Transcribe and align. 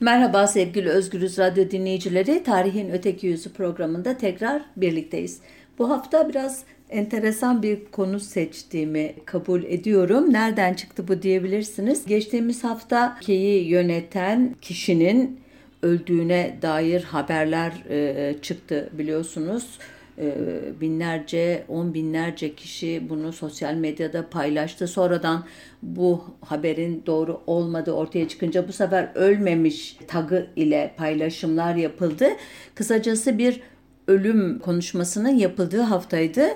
Merhaba 0.00 0.46
sevgili 0.46 0.88
Özgürüz 0.88 1.38
Radyo 1.38 1.70
dinleyicileri. 1.70 2.42
Tarihin 2.42 2.90
Öteki 2.90 3.26
Yüzü 3.26 3.52
programında 3.52 4.18
tekrar 4.18 4.62
birlikteyiz. 4.76 5.40
Bu 5.78 5.90
hafta 5.90 6.28
biraz 6.28 6.62
enteresan 6.90 7.62
bir 7.62 7.84
konu 7.84 8.20
seçtiğimi 8.20 9.14
kabul 9.24 9.64
ediyorum. 9.64 10.32
Nereden 10.32 10.74
çıktı 10.74 11.08
bu 11.08 11.22
diyebilirsiniz. 11.22 12.06
Geçtiğimiz 12.06 12.64
hafta 12.64 13.16
ülkeyi 13.20 13.68
yöneten 13.68 14.54
kişinin 14.62 15.40
öldüğüne 15.82 16.58
dair 16.62 17.02
haberler 17.02 17.72
e, 17.90 18.34
çıktı 18.42 18.90
biliyorsunuz. 18.92 19.78
E, 20.20 20.80
binlerce, 20.80 21.64
on 21.68 21.94
binlerce 21.94 22.54
kişi 22.54 23.02
bunu 23.08 23.32
sosyal 23.32 23.74
medyada 23.74 24.30
paylaştı. 24.30 24.88
Sonradan 24.88 25.44
bu 25.82 26.24
haberin 26.40 27.02
doğru 27.06 27.40
olmadığı 27.46 27.92
ortaya 27.92 28.28
çıkınca 28.28 28.68
bu 28.68 28.72
sefer 28.72 29.08
ölmemiş 29.14 29.96
tagı 30.08 30.46
ile 30.56 30.94
paylaşımlar 30.96 31.74
yapıldı. 31.74 32.26
Kısacası 32.74 33.38
bir 33.38 33.60
ölüm 34.08 34.58
konuşmasının 34.58 35.36
yapıldığı 35.36 35.80
haftaydı. 35.80 36.48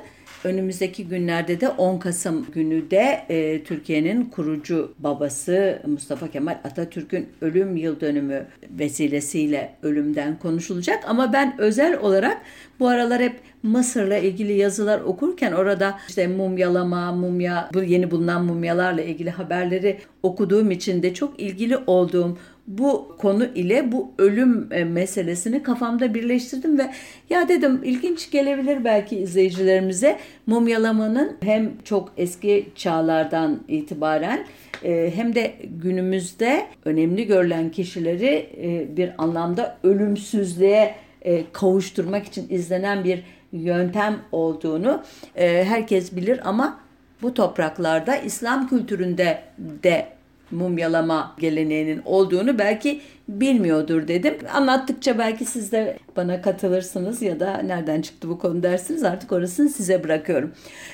Önümüzdeki 0.44 1.08
günlerde 1.08 1.60
de 1.60 1.68
10 1.68 1.98
Kasım 1.98 2.46
günü 2.52 2.90
de 2.90 3.24
e, 3.28 3.64
Türkiye'nin 3.64 4.24
kurucu 4.24 4.94
babası 4.98 5.82
Mustafa 5.86 6.30
Kemal 6.30 6.58
Atatürk'ün 6.64 7.28
ölüm 7.40 7.76
yıl 7.76 8.00
dönümü 8.00 8.46
vesilesiyle 8.70 9.74
ölümden 9.82 10.38
konuşulacak. 10.38 11.04
Ama 11.06 11.32
ben 11.32 11.54
özel 11.58 11.98
olarak 11.98 12.42
bu 12.80 12.88
aralar 12.88 13.22
hep 13.22 13.51
Mısır'la 13.62 14.16
ilgili 14.16 14.52
yazılar 14.52 15.00
okurken 15.00 15.52
orada 15.52 15.98
işte 16.08 16.26
mumyalama, 16.26 17.12
mumya, 17.12 17.70
bu 17.74 17.82
yeni 17.82 18.10
bulunan 18.10 18.44
mumyalarla 18.44 19.02
ilgili 19.02 19.30
haberleri 19.30 19.98
okuduğum 20.22 20.70
için 20.70 21.02
de 21.02 21.14
çok 21.14 21.40
ilgili 21.40 21.76
olduğum 21.86 22.38
bu 22.66 23.16
konu 23.18 23.46
ile 23.54 23.92
bu 23.92 24.12
ölüm 24.18 24.68
e, 24.72 24.84
meselesini 24.84 25.62
kafamda 25.62 26.14
birleştirdim 26.14 26.78
ve 26.78 26.90
ya 27.30 27.48
dedim 27.48 27.80
ilginç 27.84 28.30
gelebilir 28.30 28.84
belki 28.84 29.16
izleyicilerimize. 29.16 30.18
Mumyalamanın 30.46 31.36
hem 31.42 31.72
çok 31.84 32.12
eski 32.16 32.66
çağlardan 32.74 33.60
itibaren 33.68 34.46
e, 34.84 35.12
hem 35.14 35.34
de 35.34 35.54
günümüzde 35.82 36.66
önemli 36.84 37.26
görülen 37.26 37.70
kişileri 37.70 38.50
e, 38.62 38.96
bir 38.96 39.10
anlamda 39.18 39.78
ölümsüzlüğe 39.82 40.94
kavuşturmak 41.52 42.26
için 42.26 42.46
izlenen 42.50 43.04
bir 43.04 43.22
yöntem 43.52 44.18
olduğunu 44.32 45.02
herkes 45.34 46.16
bilir 46.16 46.48
ama 46.48 46.80
bu 47.22 47.34
topraklarda 47.34 48.16
İslam 48.16 48.68
kültüründe 48.68 49.42
de 49.58 50.08
mumyalama 50.52 51.36
geleneğinin 51.38 52.02
olduğunu 52.04 52.58
belki 52.58 53.00
bilmiyordur 53.28 54.08
dedim. 54.08 54.34
Anlattıkça 54.54 55.18
belki 55.18 55.44
siz 55.44 55.72
de 55.72 55.98
bana 56.16 56.42
katılırsınız 56.42 57.22
ya 57.22 57.40
da 57.40 57.58
nereden 57.58 58.02
çıktı 58.02 58.28
bu 58.28 58.38
konu 58.38 58.62
dersiniz 58.62 59.04
artık 59.04 59.32
orasını 59.32 59.68
size 59.68 60.04
bırakıyorum. 60.04 60.52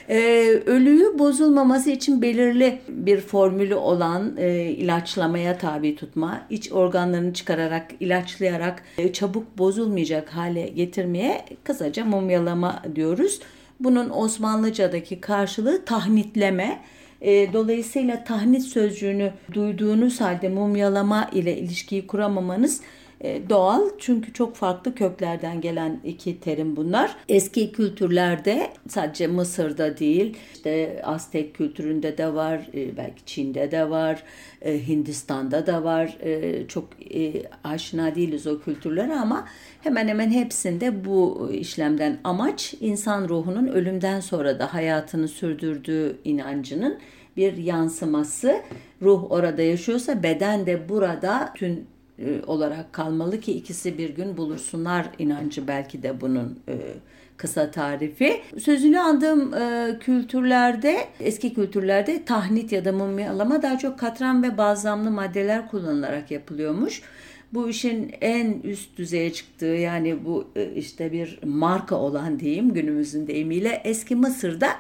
Ee, 0.09 0.63
ölüyü 0.67 1.19
bozulmaması 1.19 1.91
için 1.91 2.23
belirli 2.23 2.79
bir 2.89 3.21
formülü 3.21 3.75
olan 3.75 4.37
e, 4.37 4.63
ilaçlamaya 4.63 5.59
tabi 5.59 5.97
tutma, 5.97 6.41
iç 6.51 6.73
organlarını 6.73 7.33
çıkararak, 7.33 7.91
ilaçlayarak 8.01 8.83
e, 8.99 9.13
çabuk 9.13 9.59
bozulmayacak 9.59 10.29
hale 10.29 10.69
getirmeye 10.69 11.45
kısaca 11.65 12.05
mumyalama 12.05 12.83
diyoruz. 12.95 13.41
Bunun 13.81 14.11
Osmanlıca'daki 14.11 15.21
karşılığı 15.21 15.85
tahnitleme. 15.85 16.81
E, 17.21 17.53
dolayısıyla 17.53 18.25
tahnit 18.25 18.63
sözcüğünü 18.63 19.33
duyduğunuz 19.53 20.21
halde 20.21 20.49
mumyalama 20.49 21.31
ile 21.33 21.59
ilişkiyi 21.59 22.07
kuramamanız 22.07 22.81
e, 23.21 23.49
doğal 23.49 23.83
çünkü 23.99 24.33
çok 24.33 24.57
farklı 24.57 24.95
köklerden 24.95 25.61
gelen 25.61 26.01
iki 26.05 26.41
terim 26.41 26.77
bunlar. 26.77 27.17
Eski 27.29 27.73
kültürlerde 27.73 28.71
sadece 28.89 29.27
Mısır'da 29.27 29.99
değil, 29.99 30.37
işte 30.55 31.03
Aztek 31.05 31.55
kültüründe 31.55 32.19
de 32.19 32.35
var, 32.35 32.69
e, 32.75 32.97
belki 32.97 33.25
Çin'de 33.27 33.71
de 33.71 33.91
var, 33.91 34.23
e, 34.63 34.89
Hindistan'da 34.89 35.67
da 35.67 35.85
var. 35.85 36.19
Çok 36.69 36.89
aşina 37.65 38.15
değiliz 38.15 38.47
o 38.47 38.61
kültürlere 38.61 39.15
ama 39.15 39.49
hemen 39.83 40.09
hemen 40.09 40.31
hepsinde 40.31 41.05
bu 41.05 41.51
işlemden 41.53 42.19
amaç 42.25 42.75
insan 42.81 43.29
ruhunun 43.29 43.67
ölümden 43.67 44.21
sonra 44.21 44.59
da 44.59 44.75
hayatını 44.75 45.29
sürdürdüğü 45.29 46.17
inancının 46.25 46.99
bir 47.37 47.57
yansıması. 47.57 48.61
Ruh 49.03 49.31
orada 49.31 49.63
yaşıyorsa 49.63 50.23
beden 50.23 50.67
de 50.67 50.89
burada 50.89 51.53
tüm 51.57 51.87
olarak 52.47 52.93
kalmalı 52.93 53.41
ki 53.41 53.53
ikisi 53.53 53.99
bir 53.99 54.11
gün 54.11 54.37
bulursunlar 54.37 55.07
inancı 55.19 55.69
belki 55.69 56.03
de 56.03 56.21
bunun 56.21 56.59
e, 56.69 56.77
kısa 57.37 57.71
tarifi. 57.71 58.41
Sözünü 58.59 59.01
andığım 59.01 59.55
e, 59.55 59.97
kültürlerde, 60.01 61.09
eski 61.21 61.55
kültürlerde 61.55 62.25
tahnit 62.25 62.73
ya 62.73 62.85
da 62.85 62.93
mumyalama 62.93 63.63
daha 63.63 63.79
çok 63.79 63.99
katran 63.99 64.43
ve 64.43 64.59
bazlamlı 64.59 65.11
maddeler 65.11 65.69
kullanılarak 65.69 66.31
yapılıyormuş. 66.31 67.03
Bu 67.53 67.69
işin 67.69 68.15
en 68.21 68.61
üst 68.65 68.99
düzeye 68.99 69.33
çıktığı 69.33 69.67
yani 69.67 70.25
bu 70.25 70.49
işte 70.77 71.13
bir 71.13 71.41
marka 71.45 71.97
olan 71.97 72.41
diyeyim 72.41 72.75
günümüzün 72.75 73.27
deyimiyle 73.27 73.83
eski 73.85 74.17
Mısır'da 74.17 74.67
e, 74.67 74.73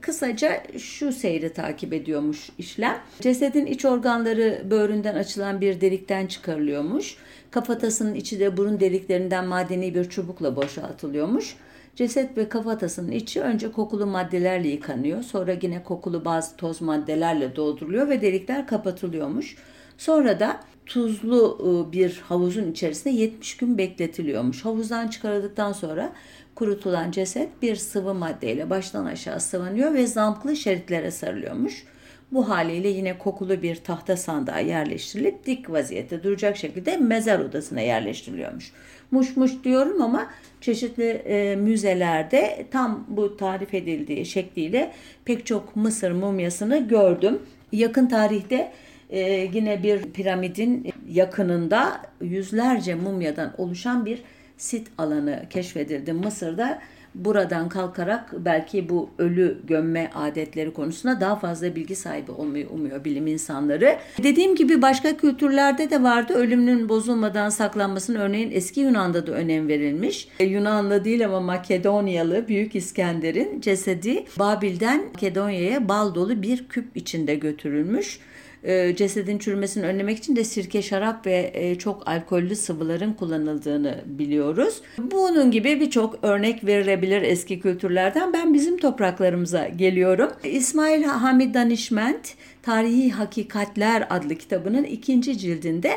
kısaca 0.00 0.62
şu 0.78 1.12
seyri 1.12 1.52
takip 1.52 1.92
ediyormuş 1.92 2.50
işlem. 2.58 2.98
Cesedin 3.20 3.66
iç 3.66 3.84
organları 3.84 4.62
böğründen 4.70 5.14
açılan 5.14 5.60
bir 5.60 5.80
delikten 5.80 6.26
çıkarılıyormuş. 6.26 7.16
Kafatasının 7.50 8.14
içi 8.14 8.40
de 8.40 8.56
burun 8.56 8.80
deliklerinden 8.80 9.46
madeni 9.46 9.94
bir 9.94 10.08
çubukla 10.08 10.56
boşaltılıyormuş. 10.56 11.56
Ceset 11.96 12.36
ve 12.36 12.48
kafatasının 12.48 13.10
içi 13.10 13.40
önce 13.40 13.72
kokulu 13.72 14.06
maddelerle 14.06 14.68
yıkanıyor. 14.68 15.22
Sonra 15.22 15.56
yine 15.62 15.82
kokulu 15.82 16.24
bazı 16.24 16.56
toz 16.56 16.80
maddelerle 16.80 17.56
dolduruluyor 17.56 18.08
ve 18.08 18.22
delikler 18.22 18.66
kapatılıyormuş. 18.66 19.56
Sonra 19.98 20.40
da 20.40 20.60
tuzlu 20.86 21.58
ıı, 21.64 21.92
bir 21.92 22.20
havuzun 22.28 22.70
içerisinde 22.72 23.14
70 23.14 23.56
gün 23.56 23.78
bekletiliyormuş. 23.78 24.64
Havuzdan 24.64 25.08
çıkarıldıktan 25.08 25.72
sonra 25.72 26.12
kurutulan 26.58 27.10
ceset 27.10 27.62
bir 27.62 27.76
sıvı 27.76 28.14
maddeyle 28.14 28.70
baştan 28.70 29.04
aşağı 29.04 29.40
sıvanıyor 29.40 29.94
ve 29.94 30.06
zamplı 30.06 30.56
şeritlere 30.56 31.10
sarılıyormuş. 31.10 31.84
Bu 32.32 32.48
haliyle 32.48 32.88
yine 32.88 33.18
kokulu 33.18 33.62
bir 33.62 33.76
tahta 33.76 34.16
sandığa 34.16 34.58
yerleştirilip 34.58 35.46
dik 35.46 35.70
vaziyette 35.70 36.22
duracak 36.22 36.56
şekilde 36.56 36.96
mezar 36.96 37.38
odasına 37.38 37.80
yerleştiriliyormuş. 37.80 38.72
Muş 39.10 39.36
muş 39.36 39.52
diyorum 39.64 40.02
ama 40.02 40.26
çeşitli 40.60 41.04
e, 41.04 41.56
müzelerde 41.56 42.66
tam 42.70 43.04
bu 43.08 43.36
tarif 43.36 43.74
edildiği 43.74 44.26
şekliyle 44.26 44.92
pek 45.24 45.46
çok 45.46 45.76
Mısır 45.76 46.10
mumyasını 46.10 46.88
gördüm. 46.88 47.42
Yakın 47.72 48.06
tarihte 48.06 48.72
e, 49.10 49.20
yine 49.52 49.82
bir 49.82 50.02
piramidin 50.02 50.92
yakınında 51.08 52.00
yüzlerce 52.20 52.94
mumyadan 52.94 53.54
oluşan 53.58 54.06
bir 54.06 54.22
sit 54.58 54.88
alanı 54.98 55.42
keşfedildi 55.50 56.12
Mısır'da. 56.12 56.78
Buradan 57.14 57.68
kalkarak 57.68 58.34
belki 58.44 58.88
bu 58.88 59.10
ölü 59.18 59.58
gömme 59.66 60.10
adetleri 60.14 60.72
konusunda 60.72 61.20
daha 61.20 61.36
fazla 61.36 61.76
bilgi 61.76 61.96
sahibi 61.96 62.32
olmayı 62.32 62.68
umuyor 62.68 63.04
bilim 63.04 63.26
insanları. 63.26 63.96
Dediğim 64.22 64.56
gibi 64.56 64.82
başka 64.82 65.16
kültürlerde 65.16 65.90
de 65.90 66.02
vardı. 66.02 66.32
Ölümünün 66.34 66.88
bozulmadan 66.88 67.48
saklanmasının 67.48 68.18
örneğin 68.18 68.50
eski 68.50 68.80
Yunan'da 68.80 69.26
da 69.26 69.32
önem 69.32 69.68
verilmiş. 69.68 70.28
E, 70.40 70.44
Yunanlı 70.44 71.04
değil 71.04 71.24
ama 71.24 71.40
Makedonyalı 71.40 72.48
Büyük 72.48 72.74
İskender'in 72.74 73.60
cesedi 73.60 74.24
Babil'den 74.38 75.04
Makedonya'ya 75.04 75.88
bal 75.88 76.14
dolu 76.14 76.42
bir 76.42 76.68
küp 76.68 76.96
içinde 76.96 77.34
götürülmüş. 77.34 78.20
E, 78.64 78.96
cesedin 78.96 79.38
çürümesini 79.38 79.86
önlemek 79.86 80.18
için 80.18 80.36
de 80.36 80.44
sirke, 80.44 80.82
şarap 80.82 81.26
ve 81.26 81.50
e, 81.54 81.78
çok 81.78 82.08
alkollü 82.08 82.56
sıvıların 82.56 83.12
kullanıldığını 83.12 84.00
biliyoruz. 84.06 84.82
Bunun 84.98 85.50
gibi 85.50 85.80
birçok 85.80 86.24
örnek 86.24 86.66
verilebilir 86.66 87.22
eski 87.22 87.60
kültürlerden. 87.60 88.32
Ben 88.32 88.54
bizim 88.54 88.76
topraklarımıza 88.78 89.68
geliyorum. 89.68 90.30
İsmail 90.44 91.04
Hamid 91.04 91.54
Danişment 91.54 92.34
Tarihi 92.62 93.10
Hakikatler 93.10 94.06
adlı 94.10 94.34
kitabının 94.34 94.84
ikinci 94.84 95.38
cildinde 95.38 95.92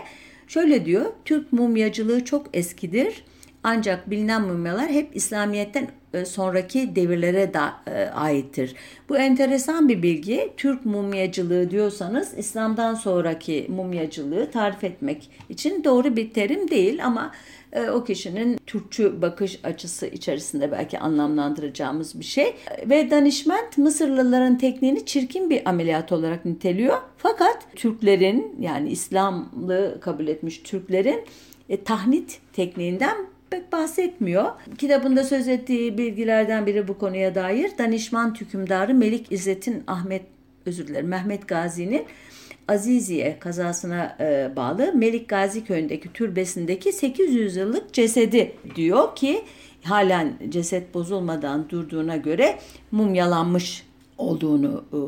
şöyle 0.47 0.85
diyor. 0.85 1.06
Türk 1.25 1.53
mumyacılığı 1.53 2.25
çok 2.25 2.47
eskidir 2.53 3.24
Ancak 3.63 4.09
bilinen 4.09 4.41
mumyalar 4.41 4.89
hep 4.89 5.15
İslamiyet'ten 5.15 5.87
e, 6.13 6.25
sonraki 6.25 6.95
devirlere 6.95 7.53
da 7.53 7.73
e, 7.87 8.05
aittir. 8.05 8.75
Bu 9.09 9.17
enteresan 9.17 9.89
bir 9.89 10.03
bilgi. 10.03 10.53
Türk 10.57 10.85
mumyacılığı 10.85 11.71
diyorsanız 11.71 12.37
İslam'dan 12.37 12.95
sonraki 12.95 13.65
mumyacılığı 13.69 14.51
tarif 14.51 14.83
etmek 14.83 15.29
için 15.49 15.83
doğru 15.83 16.15
bir 16.15 16.33
terim 16.33 16.69
değil 16.71 17.05
ama 17.05 17.31
e, 17.73 17.89
o 17.89 18.03
kişinin 18.03 18.57
Türkçü 18.65 19.21
bakış 19.21 19.59
açısı 19.63 20.07
içerisinde 20.07 20.71
belki 20.71 20.99
anlamlandıracağımız 20.99 22.19
bir 22.19 22.25
şey. 22.25 22.55
Ve 22.85 23.11
danışment 23.11 23.77
Mısırlıların 23.77 24.57
tekniğini 24.57 25.05
çirkin 25.05 25.49
bir 25.49 25.69
ameliyat 25.69 26.11
olarak 26.11 26.45
niteliyor. 26.45 26.97
Fakat 27.17 27.67
Türklerin 27.75 28.55
yani 28.59 28.89
İslamlı 28.89 29.97
kabul 30.01 30.27
etmiş 30.27 30.57
Türklerin 30.57 31.25
e, 31.69 31.83
tahnit 31.83 32.39
tekniğinden 32.53 33.17
pek 33.51 33.71
bahsetmiyor. 33.71 34.45
Kitabında 34.77 35.24
söz 35.24 35.48
ettiği 35.48 35.98
bilgilerden 35.98 36.65
biri 36.65 36.88
bu 36.88 36.98
konuya 36.98 37.36
dair 37.36 37.71
danışman 37.77 38.36
hükümdarı 38.42 38.94
Melik 38.94 39.31
İzzet'in 39.31 39.83
Ahmet 39.88 40.21
özür 40.65 40.88
dilerim 40.88 41.07
Mehmet 41.07 41.48
Gazi'nin 41.48 42.06
Aziziye 42.68 43.39
kazasına 43.39 44.18
e, 44.19 44.56
bağlı 44.56 44.94
Melik 44.94 45.30
Gazi 45.30 45.63
köyündeki 45.63 46.13
türbesindeki 46.13 46.94
800 46.94 47.56
yıllık 47.56 47.94
cesedi 47.94 48.56
diyor 48.75 49.15
ki 49.15 49.42
halen 49.83 50.33
ceset 50.50 50.94
bozulmadan 50.94 51.69
durduğuna 51.69 52.18
göre 52.18 52.59
mumyalanmış 52.92 53.86
olduğunu 54.18 54.86
e, 54.94 55.00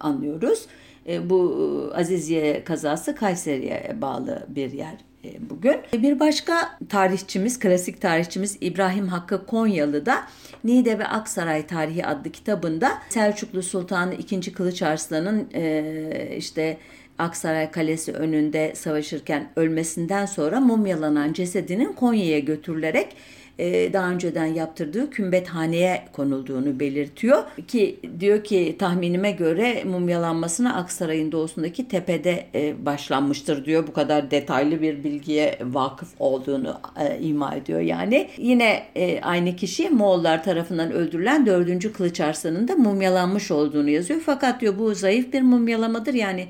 anlıyoruz. 0.00 0.66
E, 1.08 1.30
bu 1.30 1.92
Aziziye 1.94 2.64
kazası 2.64 3.14
Kayseri'ye 3.14 3.96
bağlı 4.00 4.46
bir 4.48 4.72
yer 4.72 5.11
bugün. 5.40 5.76
Bir 5.92 6.20
başka 6.20 6.78
tarihçimiz, 6.88 7.58
klasik 7.58 8.00
tarihçimiz 8.00 8.58
İbrahim 8.60 9.08
Hakkı 9.08 9.46
Konyalı 9.46 10.06
da 10.06 10.26
Niğde 10.64 10.98
ve 10.98 11.06
Aksaray 11.06 11.66
Tarihi 11.66 12.06
adlı 12.06 12.30
kitabında 12.30 12.92
Selçuklu 13.08 13.62
Sultanı 13.62 14.14
II. 14.14 14.52
Kılıç 14.52 14.82
Arslan'ın 14.82 15.48
e, 15.54 16.34
işte 16.36 16.78
Aksaray 17.18 17.70
Kalesi 17.70 18.12
önünde 18.12 18.74
savaşırken 18.74 19.48
ölmesinden 19.56 20.26
sonra 20.26 20.60
mumyalanan 20.60 21.32
cesedinin 21.32 21.92
Konya'ya 21.92 22.38
götürülerek 22.38 23.16
e, 23.58 23.92
daha 23.92 24.10
önceden 24.10 24.46
yaptırdığı 24.46 25.10
kümbethaneye 25.10 26.04
konulduğunu 26.12 26.80
belirtiyor. 26.80 27.42
Ki 27.68 28.00
diyor 28.20 28.44
ki 28.44 28.76
tahminime 28.78 29.32
göre 29.32 29.84
mumyalanmasına 29.84 30.76
Aksaray'ın 30.76 31.32
doğusundaki 31.32 31.88
tepede 31.88 32.46
e, 32.54 32.86
başlanmıştır 32.86 33.64
diyor. 33.64 33.86
Bu 33.86 33.92
kadar 33.92 34.30
detaylı 34.30 34.82
bir 34.82 35.04
bilgiye 35.04 35.58
vakıf 35.62 36.08
olduğunu 36.18 36.80
e, 37.00 37.18
ima 37.20 37.54
ediyor 37.54 37.80
yani. 37.80 38.28
Yine 38.36 38.82
aynı 39.22 39.56
kişi 39.56 39.90
Moğollar 39.90 40.44
tarafından 40.44 40.92
öldürülen 40.92 41.46
4. 41.46 41.92
Kılıç 41.92 42.20
Arslan'ın 42.20 42.68
da 42.68 42.76
mumyalanmış 42.76 43.50
olduğunu 43.50 43.90
yazıyor. 43.90 44.20
Fakat 44.26 44.60
diyor 44.60 44.78
bu 44.78 44.94
zayıf 44.94 45.32
bir 45.32 45.42
mumyalamadır 45.42 46.14
yani 46.14 46.46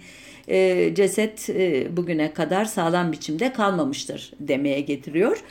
ceset 0.94 1.48
bugüne 1.96 2.32
kadar 2.32 2.64
sağlam 2.64 3.12
biçimde 3.12 3.52
kalmamıştır 3.52 4.32
demeye 4.40 4.80
getiriyor. 4.80 5.42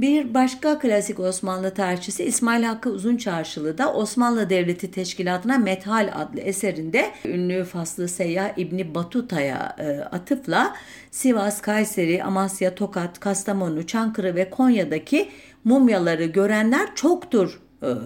Bir 0.00 0.34
başka 0.34 0.78
klasik 0.78 1.20
Osmanlı 1.20 1.74
tarihçisi 1.74 2.24
İsmail 2.24 2.62
Hakkı 2.62 2.90
Uzunçarşılı 2.90 3.78
da 3.78 3.92
Osmanlı 3.94 4.50
Devleti 4.50 4.90
Teşkilatı'na 4.90 5.58
Methal 5.58 6.10
adlı 6.14 6.40
eserinde 6.40 7.10
ünlü 7.24 7.64
faslı 7.64 8.08
seyyah 8.08 8.58
İbni 8.58 8.94
Batuta'ya 8.94 9.76
e, 9.78 9.98
atıfla 10.00 10.76
Sivas, 11.10 11.60
Kayseri, 11.60 12.24
Amasya, 12.24 12.74
Tokat, 12.74 13.20
Kastamonu, 13.20 13.86
Çankırı 13.86 14.34
ve 14.34 14.50
Konya'daki 14.50 15.28
mumyaları 15.64 16.24
görenler 16.24 16.94
çoktur 16.94 17.60
e, 17.82 17.86
e 17.86 18.00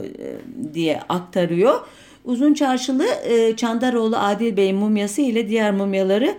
diye 0.74 1.00
aktarıyor. 1.08 1.80
Uzun 2.24 2.54
Çarşılı 2.54 3.06
e, 3.06 3.56
Çandaroğlu 3.56 4.16
Adil 4.16 4.56
Bey 4.56 4.72
mumyası 4.72 5.20
ile 5.20 5.48
diğer 5.48 5.72
mumyaları 5.72 6.36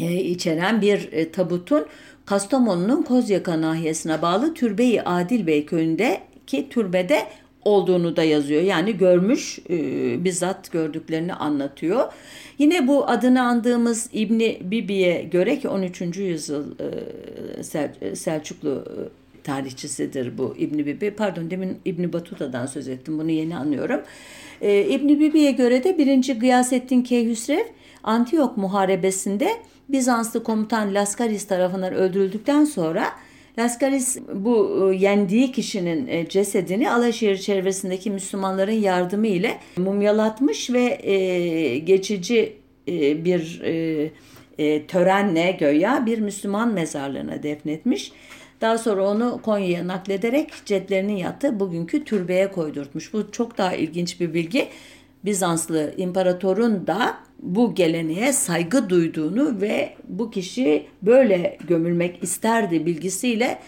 e, 0.00 0.14
içeren 0.14 0.82
bir 0.82 1.12
e, 1.12 1.32
tabutun 1.32 1.86
Kastamonu'nun 2.32 3.02
Kozyaka 3.02 3.60
nahiyesine 3.60 4.22
bağlı 4.22 4.54
Türbe-i 4.54 5.02
Adil 5.02 5.46
Bey 5.46 5.66
köyündeki 5.66 6.68
türbede 6.68 7.26
olduğunu 7.64 8.16
da 8.16 8.22
yazıyor. 8.22 8.62
Yani 8.62 8.96
görmüş, 8.96 9.58
e, 9.70 10.24
bizzat 10.24 10.72
gördüklerini 10.72 11.34
anlatıyor. 11.34 12.12
Yine 12.58 12.88
bu 12.88 13.08
adını 13.08 13.42
andığımız 13.42 14.10
İbni 14.12 14.58
Bibi'ye 14.60 15.22
göre 15.22 15.58
ki 15.58 15.68
13. 15.68 16.00
yüzyıl 16.16 16.64
e, 17.58 17.62
Sel, 17.62 17.94
Selçuklu 18.14 18.84
e, 18.86 18.94
tarihçisidir 19.42 20.38
bu 20.38 20.54
İbni 20.58 20.86
Bibi. 20.86 21.10
Pardon 21.10 21.50
demin 21.50 21.78
İbni 21.84 22.12
Batuta'dan 22.12 22.66
söz 22.66 22.88
ettim 22.88 23.18
bunu 23.18 23.30
yeni 23.30 23.56
anlıyorum. 23.56 24.00
E, 24.60 24.84
İbni 24.84 25.20
Bibi'ye 25.20 25.50
göre 25.50 25.84
de 25.84 25.98
1. 25.98 26.40
Gıyasettin 26.40 27.02
Keyhüsrev 27.02 27.64
Antiyok 28.02 28.56
Muharebesi'nde 28.56 29.48
Bizanslı 29.88 30.42
komutan 30.42 30.94
Laskaris 30.94 31.46
tarafından 31.46 31.94
öldürüldükten 31.94 32.64
sonra 32.64 33.04
Laskaris 33.58 34.18
bu 34.34 34.88
e, 34.92 34.96
yendiği 34.96 35.52
kişinin 35.52 36.06
e, 36.06 36.28
cesedini 36.28 36.90
Alaşehir 36.90 37.36
çevresindeki 37.36 38.10
Müslümanların 38.10 38.72
yardımı 38.72 39.26
ile 39.26 39.58
mumyalatmış 39.76 40.70
ve 40.70 40.98
e, 41.02 41.78
geçici 41.78 42.62
bir 43.24 43.62
törenle 44.88 45.56
göya 45.60 46.06
bir 46.06 46.18
Müslüman 46.18 46.72
mezarlığına 46.72 47.42
defnetmiş. 47.42 48.12
Daha 48.60 48.78
sonra 48.78 49.08
onu 49.08 49.40
Konya'ya 49.42 49.86
naklederek 49.86 50.50
cedlerinin 50.64 51.16
yattığı 51.16 51.60
bugünkü 51.60 52.04
türbeye 52.04 52.52
koydurtmuş. 52.52 53.12
Bu 53.12 53.30
çok 53.30 53.58
daha 53.58 53.74
ilginç 53.74 54.20
bir 54.20 54.34
bilgi. 54.34 54.68
Bizanslı 55.24 55.94
imparatorun 55.96 56.86
da 56.86 57.16
bu 57.42 57.74
geleneğe 57.74 58.32
saygı 58.32 58.90
duyduğunu 58.90 59.60
ve 59.60 59.94
bu 60.08 60.30
kişi 60.30 60.86
böyle 61.02 61.58
gömülmek 61.68 62.22
isterdi 62.22 62.86
bilgisiyle 62.86 63.58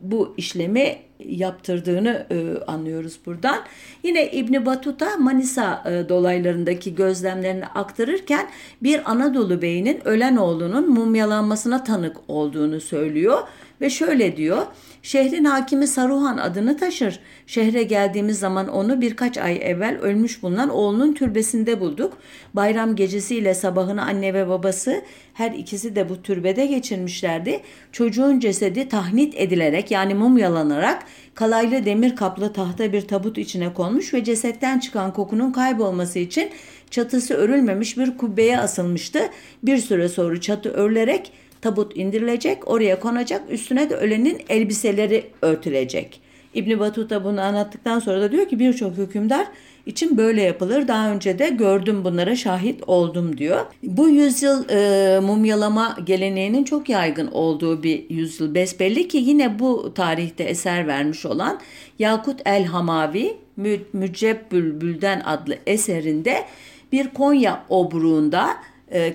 bu 0.00 0.34
işlemi 0.36 0.96
yaptırdığını 1.18 2.26
e, 2.30 2.64
anlıyoruz 2.66 3.18
buradan. 3.26 3.58
Yine 4.02 4.30
İbn 4.30 4.66
Batuta 4.66 5.16
Manisa 5.16 5.84
e, 5.86 6.08
dolaylarındaki 6.08 6.94
gözlemlerini 6.94 7.66
aktarırken 7.66 8.46
bir 8.82 9.10
Anadolu 9.10 9.62
beyinin 9.62 10.08
ölen 10.08 10.36
oğlunun 10.36 10.90
mumyalanmasına 10.90 11.84
tanık 11.84 12.16
olduğunu 12.28 12.80
söylüyor 12.80 13.38
ve 13.80 13.90
şöyle 13.90 14.36
diyor. 14.36 14.62
Şehrin 15.06 15.44
hakimi 15.44 15.86
Saruhan 15.86 16.36
adını 16.36 16.76
taşır. 16.76 17.20
Şehre 17.46 17.82
geldiğimiz 17.82 18.38
zaman 18.38 18.68
onu 18.68 19.00
birkaç 19.00 19.38
ay 19.38 19.60
evvel 19.62 19.98
ölmüş 19.98 20.42
bulunan 20.42 20.68
oğlunun 20.68 21.14
türbesinde 21.14 21.80
bulduk. 21.80 22.18
Bayram 22.54 22.96
gecesiyle 22.96 23.54
sabahını 23.54 24.02
anne 24.02 24.34
ve 24.34 24.48
babası 24.48 25.02
her 25.34 25.52
ikisi 25.52 25.96
de 25.96 26.08
bu 26.08 26.22
türbede 26.22 26.66
geçirmişlerdi. 26.66 27.60
Çocuğun 27.92 28.40
cesedi 28.40 28.88
tahnit 28.88 29.34
edilerek 29.36 29.90
yani 29.90 30.14
mumyalanarak 30.14 31.02
kalaylı 31.34 31.84
demir 31.84 32.16
kaplı 32.16 32.52
tahta 32.52 32.92
bir 32.92 33.00
tabut 33.00 33.38
içine 33.38 33.74
konmuş 33.74 34.14
ve 34.14 34.24
cesetten 34.24 34.78
çıkan 34.78 35.12
kokunun 35.12 35.52
kaybolması 35.52 36.18
için 36.18 36.50
çatısı 36.90 37.34
örülmemiş 37.34 37.98
bir 37.98 38.16
kubbeye 38.16 38.58
asılmıştı. 38.58 39.20
Bir 39.62 39.78
süre 39.78 40.08
sonra 40.08 40.40
çatı 40.40 40.70
örülerek 40.70 41.32
tabut 41.60 41.96
indirilecek, 41.96 42.68
oraya 42.68 43.00
konacak, 43.00 43.42
üstüne 43.50 43.90
de 43.90 43.94
ölenin 43.94 44.42
elbiseleri 44.48 45.24
örtülecek. 45.42 46.20
İbn 46.54 46.78
Batuta 46.78 47.24
bunu 47.24 47.40
anlattıktan 47.40 47.98
sonra 47.98 48.20
da 48.20 48.32
diyor 48.32 48.48
ki 48.48 48.58
birçok 48.58 48.96
hükümdar 48.96 49.46
için 49.86 50.16
böyle 50.16 50.42
yapılır. 50.42 50.88
Daha 50.88 51.10
önce 51.10 51.38
de 51.38 51.48
gördüm 51.48 52.04
bunlara 52.04 52.36
şahit 52.36 52.82
oldum 52.86 53.38
diyor. 53.38 53.66
Bu 53.82 54.08
yüzyıl 54.08 54.64
e, 54.70 55.20
mumyalama 55.20 55.96
geleneğinin 56.04 56.64
çok 56.64 56.88
yaygın 56.88 57.26
olduğu 57.26 57.82
bir 57.82 58.10
yüzyıl 58.10 58.54
besbelli 58.54 59.08
ki 59.08 59.16
yine 59.16 59.58
bu 59.58 59.94
tarihte 59.94 60.44
eser 60.44 60.86
vermiş 60.86 61.26
olan 61.26 61.60
Yakut 61.98 62.40
el 62.44 62.64
Hamavi 62.64 63.36
Mü 63.56 63.78
Mücebbülbül'den 63.92 65.22
adlı 65.24 65.56
eserinde 65.66 66.44
bir 66.92 67.08
Konya 67.08 67.64
obruğunda 67.68 68.56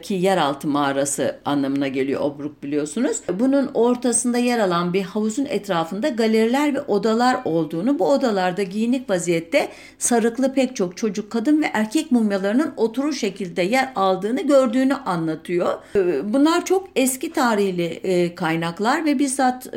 ki 0.02 0.14
yeraltı 0.14 0.68
mağarası 0.68 1.36
anlamına 1.46 1.88
geliyor 1.88 2.22
Obruk 2.22 2.64
biliyorsunuz. 2.64 3.22
Bunun 3.40 3.72
ortasında 3.74 4.38
yer 4.38 4.60
alan 4.60 4.94
bir 4.94 5.02
havuzun 5.02 5.46
etrafında 5.46 6.10
galeriler 6.10 6.76
ve 6.76 6.82
odalar 6.82 7.38
olduğunu, 7.46 8.00
bu 8.00 8.10
odalarda 8.10 8.64
giyinik 8.64 9.10
vaziyette 9.10 9.68
sarıklı 9.98 10.54
pek 10.54 10.76
çok 10.76 10.98
çocuk, 10.98 11.32
kadın 11.32 11.62
ve 11.62 11.66
erkek 11.74 12.12
mumyalarının 12.12 12.74
oturur 12.78 13.14
şekilde 13.14 13.62
yer 13.62 13.92
aldığını 13.96 14.42
gördüğünü 14.42 14.94
anlatıyor. 14.94 15.80
E, 15.96 16.34
bunlar 16.34 16.66
çok 16.66 16.88
eski 16.96 17.34
tarihli 17.34 17.86
e, 17.86 18.36
kaynaklar 18.36 19.06
ve 19.06 19.20
bizzat 19.20 19.68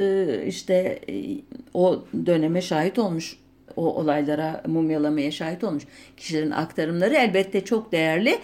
işte 0.47 1.01
o 1.75 2.05
döneme 2.27 2.63
şahit 2.63 2.99
olmuş 2.99 3.37
o 3.77 3.95
olaylara 3.95 4.63
mumyalamaya 4.67 5.31
şahit 5.31 5.65
olmuş 5.65 5.83
kişilerin 6.17 6.51
aktarımları 6.51 7.15
elbette 7.15 7.65
çok 7.65 7.93
değerli. 7.93 8.39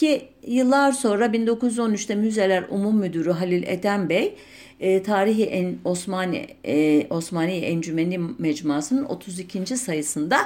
Ki 0.00 0.28
yıllar 0.46 0.92
sonra 0.92 1.26
1913'te 1.26 2.14
Müzeler 2.14 2.64
Umum 2.70 2.96
Müdürü 2.96 3.30
Halil 3.30 3.62
Eden 3.66 4.08
Bey 4.08 4.34
e, 4.80 5.02
Tarihi 5.02 5.44
en, 5.44 5.78
Osmani 5.84 6.46
e, 6.64 7.06
Osmani 7.10 7.52
Encümeni 7.52 8.18
Mecmuası'nın 8.38 9.04
32. 9.04 9.76
sayısında 9.76 10.38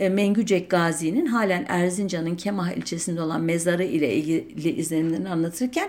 e, 0.00 0.08
Mengücek 0.08 0.70
Gazi'nin 0.70 1.26
halen 1.26 1.66
Erzincan'ın 1.68 2.36
Kemah 2.36 2.72
ilçesinde 2.72 3.22
olan 3.22 3.40
mezarı 3.40 3.84
ile 3.84 4.14
ilgili 4.14 4.70
izlenimlerini 4.70 5.28
anlatırken 5.28 5.88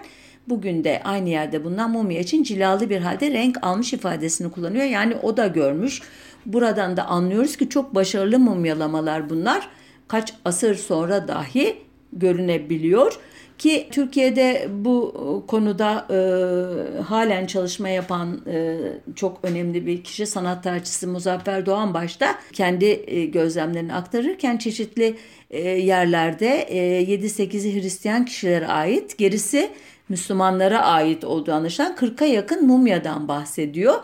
bugün 0.49 0.83
de 0.83 1.01
aynı 1.03 1.29
yerde 1.29 1.63
bulunan 1.63 1.91
mumya 1.91 2.19
için 2.19 2.43
cilalı 2.43 2.89
bir 2.89 3.01
halde 3.01 3.31
renk 3.31 3.57
almış 3.61 3.93
ifadesini 3.93 4.51
kullanıyor. 4.51 4.85
Yani 4.85 5.15
o 5.23 5.37
da 5.37 5.47
görmüş. 5.47 6.01
Buradan 6.45 6.97
da 6.97 7.05
anlıyoruz 7.05 7.57
ki 7.57 7.69
çok 7.69 7.95
başarılı 7.95 8.39
mumyalamalar 8.39 9.29
bunlar. 9.29 9.69
Kaç 10.07 10.33
asır 10.45 10.75
sonra 10.75 11.27
dahi 11.27 11.83
görünebiliyor. 12.15 13.19
Ki 13.57 13.87
Türkiye'de 13.91 14.67
bu 14.71 15.13
e, 15.15 15.47
konuda 15.47 16.07
e, 16.09 16.17
halen 17.01 17.45
çalışma 17.45 17.89
yapan 17.89 18.41
e, 18.47 18.77
çok 19.15 19.39
önemli 19.43 19.85
bir 19.85 20.03
kişi 20.03 20.25
sanat 20.25 20.63
tarihçisi 20.63 21.07
Muzaffer 21.07 21.65
Doğan 21.65 21.93
başta 21.93 22.35
kendi 22.53 23.03
e, 23.07 23.25
gözlemlerini 23.25 23.93
aktarırken 23.93 24.57
çeşitli 24.57 25.15
e, 25.49 25.61
yerlerde 25.69 26.61
e, 26.61 27.03
7-8'i 27.03 27.81
Hristiyan 27.81 28.25
kişilere 28.25 28.67
ait 28.67 29.17
gerisi 29.17 29.69
Müslümanlara 30.09 30.81
ait 30.81 31.23
olduğu 31.23 31.53
anlaşılan 31.53 31.95
40'a 31.95 32.27
yakın 32.27 32.67
mumyadan 32.67 33.27
bahsediyor. 33.27 33.95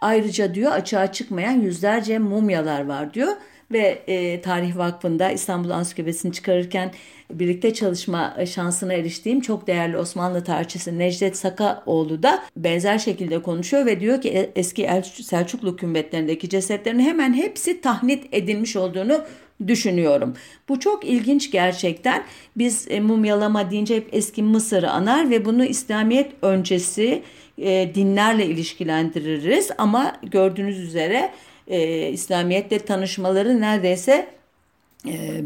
Ayrıca 0.00 0.54
diyor 0.54 0.72
açığa 0.72 1.12
çıkmayan 1.12 1.60
yüzlerce 1.60 2.18
mumyalar 2.18 2.86
var 2.86 3.14
diyor 3.14 3.32
ve 3.72 4.02
e, 4.06 4.40
Tarih 4.40 4.76
Vakfı'nda 4.76 5.30
İstanbul 5.30 5.70
Ansiklopedisini 5.70 6.32
çıkarırken 6.32 6.92
birlikte 7.30 7.74
çalışma 7.74 8.36
şansına 8.46 8.92
eriştiğim 8.92 9.40
çok 9.40 9.66
değerli 9.66 9.96
Osmanlı 9.96 10.44
tarihçisi 10.44 10.98
Necdet 10.98 11.36
Sakaoğlu 11.36 12.22
da 12.22 12.42
benzer 12.56 12.98
şekilde 12.98 13.42
konuşuyor 13.42 13.86
ve 13.86 14.00
diyor 14.00 14.20
ki 14.20 14.28
e, 14.28 14.52
eski 14.56 14.88
Selçuklu 15.22 15.76
kümbetlerindeki 15.76 16.48
cesetlerin 16.48 17.00
hemen 17.00 17.34
hepsi 17.34 17.80
tahnit 17.80 18.24
edilmiş 18.32 18.76
olduğunu 18.76 19.24
düşünüyorum. 19.66 20.34
Bu 20.68 20.80
çok 20.80 21.04
ilginç 21.04 21.50
gerçekten. 21.50 22.24
Biz 22.56 22.86
e, 22.90 23.00
mumyalama 23.00 23.70
deyince 23.70 23.96
hep 23.96 24.08
eski 24.12 24.42
Mısır'ı 24.42 24.90
anar 24.90 25.30
ve 25.30 25.44
bunu 25.44 25.64
İslamiyet 25.64 26.32
öncesi 26.42 27.22
e, 27.58 27.94
dinlerle 27.94 28.46
ilişkilendiririz 28.46 29.70
ama 29.78 30.16
gördüğünüz 30.22 30.78
üzere 30.78 31.30
e, 31.68 32.08
İslamiyet'le 32.08 32.86
tanışmaları 32.86 33.60
neredeyse 33.60 34.28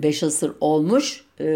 5 0.02 0.22
e, 0.22 0.26
asır 0.26 0.52
olmuş 0.60 1.24
e, 1.40 1.46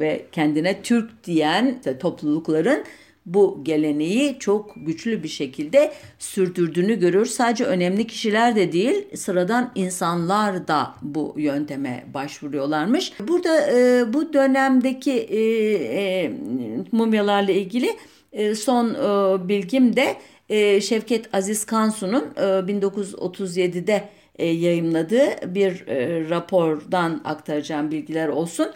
ve 0.00 0.26
kendine 0.32 0.82
Türk 0.82 1.24
diyen 1.24 1.80
toplulukların 2.00 2.84
bu 3.26 3.60
geleneği 3.62 4.36
çok 4.38 4.72
güçlü 4.76 5.22
bir 5.22 5.28
şekilde 5.28 5.92
sürdürdüğünü 6.18 7.00
görüyoruz. 7.00 7.30
Sadece 7.30 7.64
önemli 7.64 8.06
kişiler 8.06 8.56
de 8.56 8.72
değil, 8.72 9.16
sıradan 9.16 9.72
insanlar 9.74 10.68
da 10.68 10.94
bu 11.02 11.34
yönteme 11.36 12.04
başvuruyorlarmış. 12.14 13.12
Burada 13.28 13.70
e, 13.70 14.04
bu 14.12 14.32
dönemdeki 14.32 15.12
e, 15.12 15.40
e, 15.74 16.32
mumyalarla 16.92 17.52
ilgili 17.52 17.96
e, 18.32 18.54
son 18.54 18.94
e, 18.94 19.48
bilgim 19.48 19.96
de 19.96 20.16
e, 20.48 20.80
Şevket 20.80 21.34
Aziz 21.34 21.64
Kansu'nun 21.64 22.24
e, 22.36 22.40
1937'de 22.40 23.92
e, 23.92 24.08
yayımladığı 24.38 25.54
bir 25.54 25.86
e, 25.88 26.28
rapordan 26.30 27.20
aktaracağım 27.24 27.90
bilgiler 27.90 28.28
olsun. 28.28 28.68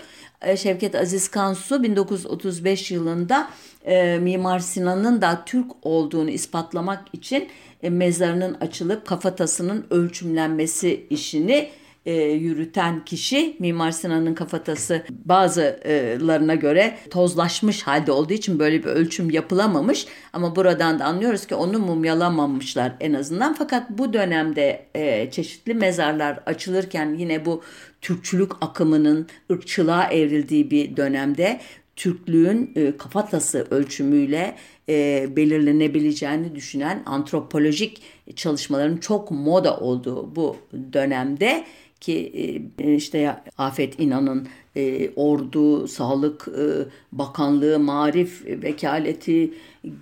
E, 0.42 0.56
Şevket 0.56 0.94
Aziz 0.94 1.28
Kansu 1.28 1.82
1935 1.82 2.90
yılında 2.90 3.48
e, 3.84 4.18
Mimar 4.18 4.58
Sinan'ın 4.58 5.22
da 5.22 5.42
Türk 5.46 5.70
olduğunu 5.82 6.30
ispatlamak 6.30 7.04
için 7.12 7.48
e, 7.82 7.90
mezarının 7.90 8.54
açılıp 8.54 9.06
kafatasının 9.06 9.86
ölçümlenmesi 9.90 11.06
işini 11.10 11.70
e, 12.06 12.12
yürüten 12.22 13.04
kişi 13.04 13.56
Mimar 13.58 13.90
Sinan'ın 13.90 14.34
kafatası 14.34 15.02
bazılarına 15.24 16.54
göre 16.54 16.98
tozlaşmış 17.10 17.82
halde 17.82 18.12
olduğu 18.12 18.32
için 18.32 18.58
böyle 18.58 18.82
bir 18.84 18.88
ölçüm 18.88 19.30
yapılamamış. 19.30 20.06
Ama 20.32 20.56
buradan 20.56 20.98
da 20.98 21.04
anlıyoruz 21.04 21.46
ki 21.46 21.54
onu 21.54 21.78
mumyalamamışlar 21.78 22.92
en 23.00 23.14
azından. 23.14 23.54
Fakat 23.54 23.90
bu 23.90 24.12
dönemde 24.12 24.86
e, 24.94 25.30
çeşitli 25.30 25.74
mezarlar 25.74 26.40
açılırken 26.46 27.14
yine 27.14 27.44
bu 27.44 27.62
Türkçülük 28.00 28.52
akımının 28.60 29.26
ırkçılığa 29.52 30.04
evrildiği 30.10 30.70
bir 30.70 30.96
dönemde 30.96 31.60
Türklüğün 31.96 32.72
e, 32.76 32.96
kafatası 32.96 33.66
ölçümüyle 33.70 34.56
e, 34.88 35.26
belirlenebileceğini 35.36 36.54
düşünen 36.54 37.02
antropolojik 37.06 38.02
çalışmaların 38.36 38.96
çok 38.96 39.30
moda 39.30 39.76
olduğu 39.76 40.36
bu 40.36 40.56
dönemde 40.92 41.64
ki 42.04 42.32
e, 42.78 42.94
işte 42.94 43.36
Afet 43.58 44.00
İnan'ın 44.00 44.48
e, 44.76 45.10
ordu, 45.16 45.88
sağlık 45.88 46.48
e, 46.48 46.64
bakanlığı, 47.12 47.78
marif 47.78 48.46
vekaleti 48.46 49.54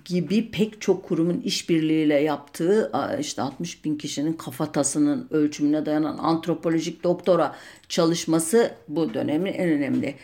gibi 0.05 0.51
pek 0.51 0.81
çok 0.81 1.03
kurumun 1.03 1.41
işbirliğiyle 1.41 2.15
yaptığı 2.21 2.91
işte 3.19 3.41
60 3.41 3.85
bin 3.85 3.95
kişinin 3.95 4.33
kafatasının 4.33 5.27
ölçümüne 5.31 5.85
dayanan 5.85 6.17
antropolojik 6.17 7.03
doktora 7.03 7.55
çalışması 7.89 8.71
bu 8.87 9.13
dönemin 9.13 9.53
en 9.53 9.69
önemli 9.69 10.15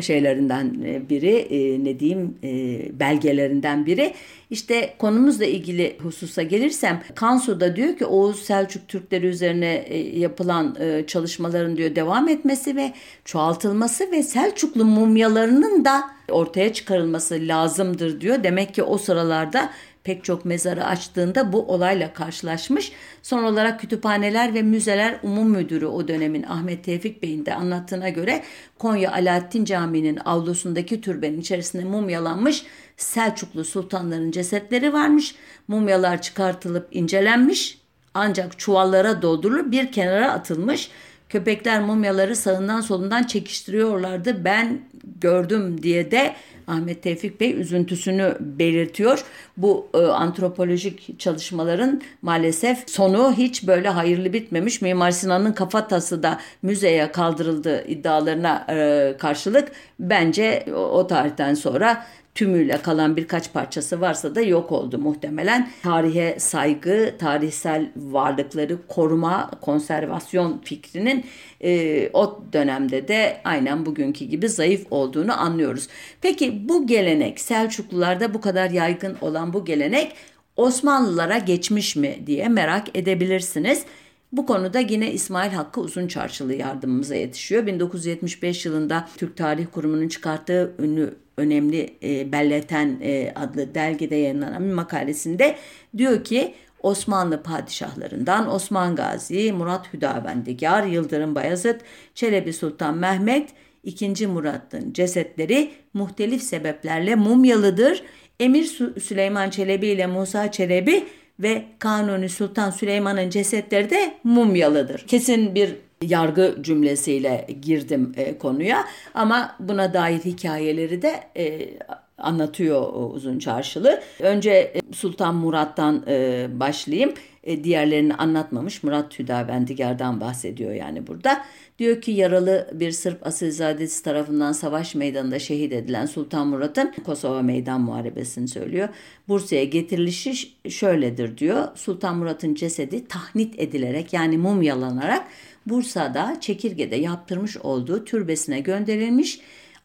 şeylerinden 0.00 0.74
e, 0.84 1.08
biri 1.08 1.34
e, 1.36 1.84
ne 1.84 2.00
diyeyim 2.00 2.34
e, 2.44 3.00
belgelerinden 3.00 3.86
biri. 3.86 4.14
İşte 4.50 4.94
konumuzla 4.98 5.44
ilgili 5.44 5.98
hususa 6.02 6.42
gelirsem 6.42 7.02
Kansu 7.14 7.60
da 7.60 7.76
diyor 7.76 7.96
ki 7.96 8.06
Oğuz 8.06 8.42
Selçuk 8.42 8.88
Türkleri 8.88 9.26
üzerine 9.26 9.96
yapılan 10.14 10.76
çalışmaların 11.06 11.76
diyor 11.76 11.96
devam 11.96 12.28
etmesi 12.28 12.76
ve 12.76 12.92
çoğaltılması 13.24 14.12
ve 14.12 14.22
Selçuklu 14.22 14.84
mumyalarının 14.84 15.84
da 15.84 16.17
ortaya 16.30 16.72
çıkarılması 16.72 17.34
lazımdır 17.40 18.20
diyor. 18.20 18.44
Demek 18.44 18.74
ki 18.74 18.82
o 18.82 18.98
sıralarda 18.98 19.70
pek 20.04 20.24
çok 20.24 20.44
mezarı 20.44 20.84
açtığında 20.84 21.52
bu 21.52 21.62
olayla 21.72 22.12
karşılaşmış. 22.12 22.92
Son 23.22 23.42
olarak 23.42 23.80
Kütüphaneler 23.80 24.54
ve 24.54 24.62
Müzeler 24.62 25.18
Umum 25.22 25.50
Müdürü 25.50 25.86
o 25.86 26.08
dönemin 26.08 26.42
Ahmet 26.42 26.84
Tevfik 26.84 27.22
Bey'in 27.22 27.46
de 27.46 27.54
anlattığına 27.54 28.08
göre 28.08 28.42
Konya 28.78 29.12
Alaaddin 29.12 29.64
Camii'nin 29.64 30.18
avlusundaki 30.24 31.00
türbenin 31.00 31.40
içerisinde 31.40 31.84
mumyalanmış 31.84 32.64
Selçuklu 32.96 33.64
sultanların 33.64 34.30
cesetleri 34.30 34.92
varmış. 34.92 35.34
Mumyalar 35.68 36.22
çıkartılıp 36.22 36.88
incelenmiş 36.90 37.78
ancak 38.14 38.58
çuvallara 38.58 39.22
doldurulup 39.22 39.72
bir 39.72 39.92
kenara 39.92 40.32
atılmış. 40.32 40.90
Köpekler 41.28 41.80
mumyaları 41.80 42.36
sağından 42.36 42.80
solundan 42.80 43.22
çekiştiriyorlardı. 43.22 44.44
Ben 44.44 44.80
gördüm 45.20 45.82
diye 45.82 46.10
de 46.10 46.34
Ahmet 46.66 47.02
Tevfik 47.02 47.40
Bey 47.40 47.60
üzüntüsünü 47.60 48.36
belirtiyor. 48.40 49.24
Bu 49.56 49.88
e, 49.94 49.98
antropolojik 49.98 51.20
çalışmaların 51.20 52.02
maalesef 52.22 52.90
sonu 52.90 53.32
hiç 53.32 53.66
böyle 53.66 53.88
hayırlı 53.88 54.32
bitmemiş. 54.32 54.82
Mimar 54.82 55.10
Sinan'ın 55.10 55.52
kafatası 55.52 56.22
da 56.22 56.40
müzeye 56.62 57.12
kaldırıldı 57.12 57.84
iddialarına 57.88 58.66
e, 58.70 59.16
karşılık 59.18 59.72
bence 60.00 60.64
o, 60.74 60.78
o 60.78 61.06
tarihten 61.06 61.54
sonra 61.54 62.06
tümüyle 62.38 62.82
kalan 62.82 63.16
birkaç 63.16 63.52
parçası 63.52 64.00
varsa 64.00 64.34
da 64.34 64.40
yok 64.40 64.72
oldu 64.72 64.98
muhtemelen. 64.98 65.70
Tarihe 65.82 66.38
saygı, 66.38 67.14
tarihsel 67.18 67.90
varlıkları 67.96 68.78
koruma, 68.88 69.50
konservasyon 69.60 70.60
fikrinin 70.64 71.24
e, 71.60 72.10
o 72.12 72.42
dönemde 72.52 73.08
de 73.08 73.40
aynen 73.44 73.86
bugünkü 73.86 74.24
gibi 74.24 74.48
zayıf 74.48 74.86
olduğunu 74.90 75.40
anlıyoruz. 75.40 75.88
Peki 76.20 76.68
bu 76.68 76.86
gelenek 76.86 77.40
Selçuklularda 77.40 78.34
bu 78.34 78.40
kadar 78.40 78.70
yaygın 78.70 79.16
olan 79.20 79.52
bu 79.52 79.64
gelenek 79.64 80.12
Osmanlılara 80.56 81.38
geçmiş 81.38 81.96
mi 81.96 82.18
diye 82.26 82.48
merak 82.48 82.96
edebilirsiniz. 82.96 83.84
Bu 84.32 84.46
konuda 84.46 84.78
yine 84.78 85.12
İsmail 85.12 85.50
Hakkı 85.50 85.80
Uzunçarşılı 85.80 86.54
yardımımıza 86.54 87.14
yetişiyor. 87.14 87.66
1975 87.66 88.66
yılında 88.66 89.08
Türk 89.16 89.36
Tarih 89.36 89.66
Kurumu'nun 89.72 90.08
çıkarttığı 90.08 90.74
ünlü 90.78 91.14
önemli 91.36 91.94
e, 92.02 92.32
Belleten 92.32 92.98
e, 93.02 93.32
adlı 93.34 93.74
dergide 93.74 94.16
yayınlanan 94.16 94.64
bir 94.68 94.74
makalesinde 94.74 95.56
diyor 95.96 96.24
ki 96.24 96.54
Osmanlı 96.82 97.42
padişahlarından 97.42 98.54
Osman 98.54 98.96
Gazi, 98.96 99.52
Murat 99.52 99.92
Hüdavendigar, 99.92 100.86
Yıldırım 100.86 101.34
Bayezid, 101.34 101.80
Çelebi 102.14 102.52
Sultan 102.52 102.96
Mehmet, 102.96 103.48
II. 103.84 104.26
Murat'ın 104.26 104.92
cesetleri 104.92 105.70
muhtelif 105.94 106.42
sebeplerle 106.42 107.14
mumyalıdır. 107.14 108.02
Emir 108.40 108.64
Süleyman 109.00 109.50
Çelebi 109.50 109.86
ile 109.86 110.06
Musa 110.06 110.50
Çelebi 110.50 111.04
ve 111.40 111.64
Kanuni 111.78 112.28
Sultan 112.28 112.70
Süleyman'ın 112.70 113.30
cesetleri 113.30 113.90
de 113.90 114.14
mumyalıdır. 114.24 115.04
Kesin 115.06 115.54
bir 115.54 115.76
yargı 116.02 116.56
cümlesiyle 116.60 117.46
girdim 117.62 118.12
e, 118.16 118.38
konuya 118.38 118.84
ama 119.14 119.56
buna 119.60 119.94
dair 119.94 120.18
hikayeleri 120.18 121.02
de 121.02 121.20
e, 121.36 121.70
anlatıyor 122.18 122.92
uzun 123.14 123.38
çarşılı. 123.38 124.02
Önce 124.20 124.50
e, 124.50 124.80
Sultan 124.92 125.34
Murat'tan 125.34 126.04
e, 126.08 126.46
başlayayım. 126.52 127.14
E, 127.48 127.64
diğerlerini 127.64 128.14
anlatmamış. 128.14 128.82
Murat 128.82 129.18
Hüdavendigar'dan 129.18 130.20
bahsediyor 130.20 130.72
yani 130.72 131.06
burada. 131.06 131.44
Diyor 131.78 132.00
ki 132.00 132.10
yaralı 132.10 132.70
bir 132.72 132.92
Sırp 132.92 133.26
asilzadesi 133.26 134.02
tarafından 134.02 134.52
savaş 134.52 134.94
meydanında 134.94 135.38
şehit 135.38 135.72
edilen 135.72 136.06
Sultan 136.06 136.48
Murat'ın 136.48 136.92
Kosova 137.06 137.42
Meydan 137.42 137.80
Muharebesini 137.80 138.48
söylüyor. 138.48 138.88
Bursa'ya 139.28 139.64
getirilişi 139.64 140.48
şöyledir 140.68 141.38
diyor. 141.38 141.68
Sultan 141.74 142.16
Murat'ın 142.16 142.54
cesedi 142.54 143.08
tahnit 143.08 143.60
edilerek 143.60 144.12
yani 144.12 144.38
mumyalanarak 144.38 145.28
Bursa'da 145.66 146.36
Çekirge'de 146.40 146.96
yaptırmış 146.96 147.56
olduğu 147.56 148.04
türbesine 148.04 148.60
gönderilmiş. 148.60 149.40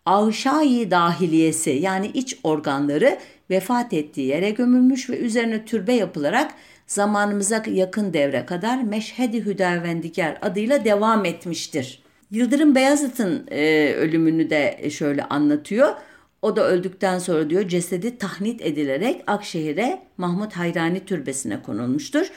Avşai 0.05 0.91
dahiliyesi 0.91 1.69
yani 1.69 2.11
iç 2.13 2.37
organları 2.43 3.19
vefat 3.49 3.93
ettiği 3.93 4.27
yere 4.27 4.49
gömülmüş 4.49 5.09
ve 5.09 5.17
üzerine 5.17 5.65
türbe 5.65 5.93
yapılarak 5.93 6.51
zamanımıza 6.87 7.63
yakın 7.67 8.13
devre 8.13 8.45
kadar 8.45 8.83
Meşhedi 8.83 9.45
Hüdavendigar 9.45 10.37
adıyla 10.41 10.85
devam 10.85 11.25
etmiştir. 11.25 12.03
Yıldırım 12.31 12.75
Beyazıt'ın 12.75 13.47
e, 13.51 13.93
ölümünü 13.93 14.49
de 14.49 14.89
şöyle 14.89 15.23
anlatıyor. 15.23 15.93
O 16.41 16.55
da 16.55 16.67
öldükten 16.67 17.19
sonra 17.19 17.49
diyor 17.49 17.67
cesedi 17.67 18.17
tahnit 18.17 18.61
edilerek 18.61 19.23
Akşehir'e 19.27 20.01
Mahmut 20.17 20.53
Hayrani 20.53 21.05
Türbesi'ne 21.05 21.61
konulmuştur. 21.61 22.31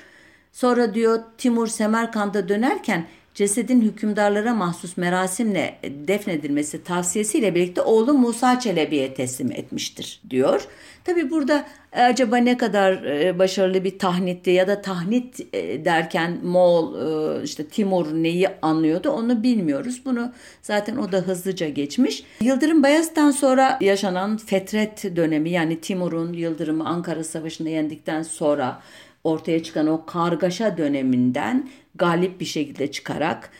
Sonra 0.52 0.94
diyor 0.94 1.20
Timur 1.38 1.66
Semerkant'a 1.66 2.48
dönerken 2.48 3.06
cesedin 3.34 3.80
hükümdarlara 3.80 4.54
mahsus 4.54 4.96
merasimle 4.96 5.78
defnedilmesi 6.08 6.84
tavsiyesiyle 6.84 7.54
birlikte 7.54 7.80
oğlu 7.80 8.14
Musa 8.14 8.60
Çelebi'ye 8.60 9.14
teslim 9.14 9.52
etmiştir 9.52 10.22
diyor. 10.30 10.68
Tabi 11.06 11.30
burada 11.30 11.66
e, 11.92 12.02
acaba 12.02 12.36
ne 12.36 12.56
kadar 12.56 12.92
e, 12.92 13.38
başarılı 13.38 13.84
bir 13.84 13.98
tahnitti 13.98 14.50
ya 14.50 14.68
da 14.68 14.82
tahnit 14.82 15.40
e, 15.52 15.84
derken 15.84 16.38
Moğol 16.42 17.42
işte 17.42 17.66
Timur 17.66 18.06
neyi 18.06 18.48
anlıyordu 18.62 19.10
onu 19.10 19.42
bilmiyoruz. 19.42 20.02
Bunu 20.04 20.32
zaten 20.62 20.96
o 20.96 21.12
da 21.12 21.18
hızlıca 21.18 21.68
geçmiş. 21.68 22.24
Yıldırım 22.40 22.82
Bayezid'den 22.82 23.30
sonra 23.30 23.78
yaşanan 23.80 24.36
Fetret 24.36 25.16
dönemi 25.16 25.50
yani 25.50 25.80
Timur'un 25.80 26.32
Yıldırım'ı 26.32 26.88
Ankara 26.88 27.24
Savaşı'nda 27.24 27.68
yendikten 27.68 28.22
sonra 28.22 28.82
ortaya 29.24 29.62
çıkan 29.62 29.86
o 29.86 30.06
kargaşa 30.06 30.78
döneminden 30.78 31.68
galip 31.94 32.40
bir 32.40 32.44
şekilde 32.44 32.90
çıkarak 32.90 33.50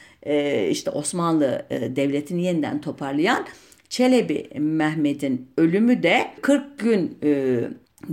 işte 0.71 0.91
Osmanlı 0.91 1.67
devletini 1.71 2.45
yeniden 2.45 2.81
toparlayan 2.81 3.47
Çelebi 3.89 4.51
Mehmet'in 4.59 5.49
ölümü 5.57 6.03
de 6.03 6.31
40 6.43 6.79
gün 6.79 7.19
e, 7.23 7.61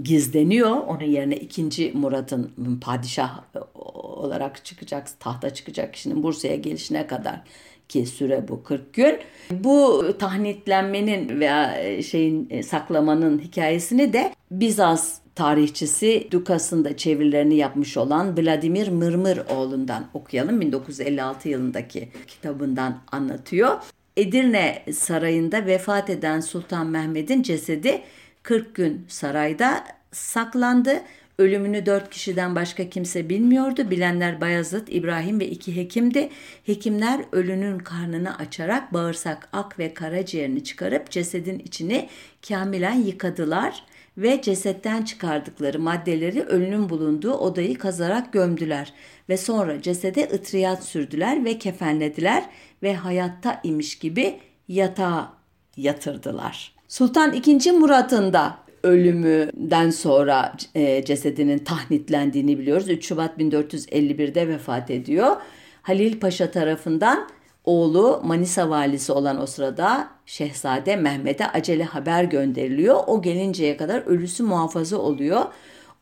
gizleniyor. 0.04 0.70
Onun 0.70 1.04
yerine 1.04 1.36
2. 1.36 1.92
Murat'ın 1.94 2.80
padişah 2.82 3.44
olarak 3.76 4.66
çıkacak, 4.66 5.20
tahta 5.20 5.50
çıkacak 5.50 5.94
kişinin 5.94 6.24
Bursa'ya 6.24 6.56
gelişine 6.56 7.08
kadar 7.08 7.42
ki 7.90 8.06
süre 8.06 8.48
bu 8.48 8.64
40 8.64 8.94
gün. 8.94 9.18
Bu 9.52 10.06
tahnitlenmenin 10.20 11.40
veya 11.40 12.02
şeyin 12.04 12.62
saklamanın 12.62 13.40
hikayesini 13.40 14.14
de 14.14 14.34
Bizans 14.52 15.18
tarihçisi 15.36 16.28
Dukas'ın 16.32 16.86
da 16.86 16.98
çevirilerini 16.98 17.56
yapmış 17.56 17.98
olan 17.98 18.38
Vladimir 18.38 18.88
Mırmıroğlu'ndan 18.88 20.06
okuyalım. 20.14 20.62
1956 20.62 21.50
yılındaki 21.50 22.10
kitabından 22.28 22.98
anlatıyor. 23.12 23.78
Edirne 24.18 24.84
Sarayı'nda 24.94 25.66
vefat 25.66 26.10
eden 26.10 26.40
Sultan 26.40 26.88
Mehmet'in 26.88 27.44
cesedi 27.44 28.02
40 28.44 28.76
gün 28.76 29.06
sarayda 29.08 29.84
saklandı. 30.12 31.02
Ölümünü 31.38 31.86
dört 31.86 32.10
kişiden 32.10 32.56
başka 32.56 32.90
kimse 32.90 33.30
bilmiyordu. 33.30 33.92
Bilenler 33.92 34.42
Bayazıt, 34.42 34.88
İbrahim 34.92 35.40
ve 35.40 35.48
iki 35.48 35.76
hekimdi. 35.76 36.30
Hekimler 36.66 37.22
ölünün 37.32 37.80
karnını 37.80 38.38
açarak 38.38 38.94
bağırsak, 38.94 39.50
ak 39.54 39.80
ve 39.80 39.94
karaciğerini 39.94 40.64
çıkarıp 40.64 41.12
cesedin 41.12 41.60
içini 41.60 42.10
kamilen 42.48 42.96
yıkadılar 42.96 43.84
ve 44.18 44.42
cesetten 44.42 45.02
çıkardıkları 45.02 45.80
maddeleri 45.80 46.42
ölünün 46.42 46.90
bulunduğu 46.90 47.34
odayı 47.34 47.78
kazarak 47.78 48.34
gömdüler 48.34 48.94
ve 49.30 49.38
sonra 49.38 49.82
cesede 49.82 50.30
ıtriyat 50.34 50.84
sürdüler 50.84 51.46
ve 51.46 51.58
kefenlediler 51.58 52.44
ve 52.84 52.96
hayatta 52.96 53.62
imiş 53.64 54.00
gibi 54.00 54.40
yatağa 54.68 55.34
yatırdılar. 55.78 56.74
Sultan 56.88 57.34
II. 57.34 57.72
Murat'ın 57.72 58.34
da 58.34 58.58
ölümünden 58.84 59.90
sonra 59.90 60.54
e, 60.76 61.06
cesedinin 61.06 61.60
tahnitlendiğini 61.60 62.60
biliyoruz. 62.60 62.90
3 62.90 63.06
Şubat 63.06 63.38
1451'de 63.40 64.48
vefat 64.48 64.92
ediyor. 64.92 65.36
Halil 65.82 66.20
Paşa 66.20 66.52
tarafından 66.52 67.28
Oğlu 67.64 68.22
Manisa 68.24 68.70
valisi 68.70 69.12
olan 69.12 69.42
o 69.42 69.46
sırada 69.46 70.08
Şehzade 70.26 70.96
Mehmet'e 70.96 71.48
acele 71.48 71.84
haber 71.84 72.24
gönderiliyor. 72.24 73.00
O 73.08 73.22
gelinceye 73.22 73.78
kadar 73.78 74.02
ölüsü 74.06 74.44
muhafaza 74.44 74.98
oluyor. 74.98 75.42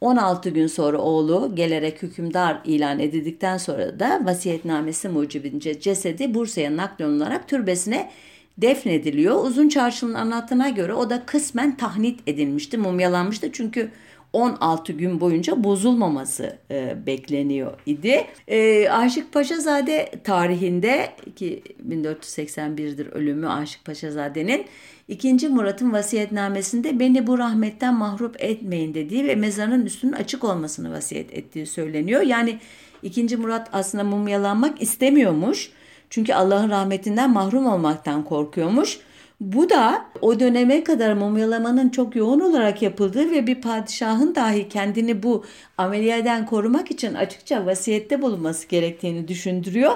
16 0.01 0.49
gün 0.49 0.67
sonra 0.67 0.97
oğlu 0.97 1.55
gelerek 1.55 2.01
hükümdar 2.01 2.61
ilan 2.65 2.99
edildikten 2.99 3.57
sonra 3.57 3.99
da 3.99 4.21
vasiyetnamesi 4.25 5.09
mucibince 5.09 5.79
cesedi 5.79 6.33
Bursa'ya 6.33 6.77
naklolunarak 6.77 7.47
türbesine 7.47 8.11
defnediliyor. 8.57 9.43
Uzun 9.43 9.69
Çarşı'nın 9.69 10.13
anlattığına 10.13 10.69
göre 10.69 10.93
o 10.93 11.09
da 11.09 11.25
kısmen 11.25 11.77
tahnit 11.77 12.19
edilmişti, 12.27 12.77
mumyalanmıştı. 12.77 13.51
Çünkü 13.51 13.91
16 14.33 14.93
gün 14.93 15.19
boyunca 15.19 15.63
bozulmaması 15.63 16.57
e, 16.71 17.05
bekleniyor 17.05 17.73
idi. 17.85 18.25
E, 18.47 18.89
Aşık 18.89 19.33
Paşazade 19.33 20.11
tarihinde 20.23 21.09
ki 21.35 21.63
1481'dir 21.89 23.07
ölümü 23.07 23.47
Aşık 23.47 23.85
Paşazade'nin 23.85 24.65
ikinci 25.07 25.49
Murat'ın 25.49 25.93
vasiyetnamesinde 25.93 26.99
beni 26.99 27.27
bu 27.27 27.37
rahmetten 27.37 27.93
mahrup 27.93 28.43
etmeyin 28.43 28.93
dediği 28.93 29.27
ve 29.27 29.35
mezarın 29.35 29.85
üstünün 29.85 30.13
açık 30.13 30.43
olmasını 30.43 30.91
vasiyet 30.91 31.33
ettiği 31.33 31.65
söyleniyor. 31.65 32.21
Yani 32.21 32.59
ikinci 33.03 33.37
Murat 33.37 33.69
aslında 33.73 34.03
mumyalanmak 34.03 34.81
istemiyormuş. 34.81 35.71
Çünkü 36.09 36.33
Allah'ın 36.33 36.69
rahmetinden 36.69 37.31
mahrum 37.31 37.65
olmaktan 37.65 38.25
korkuyormuş. 38.25 38.99
Bu 39.41 39.69
da 39.69 40.05
o 40.21 40.39
döneme 40.39 40.83
kadar 40.83 41.13
mumyalamanın 41.13 41.89
çok 41.89 42.15
yoğun 42.15 42.39
olarak 42.39 42.81
yapıldığı 42.81 43.31
ve 43.31 43.47
bir 43.47 43.61
padişahın 43.61 44.35
dahi 44.35 44.69
kendini 44.69 45.23
bu 45.23 45.45
ameliyeden 45.77 46.45
korumak 46.45 46.91
için 46.91 47.13
açıkça 47.13 47.65
vasiyette 47.65 48.21
bulunması 48.21 48.67
gerektiğini 48.67 49.27
düşündürüyor. 49.27 49.91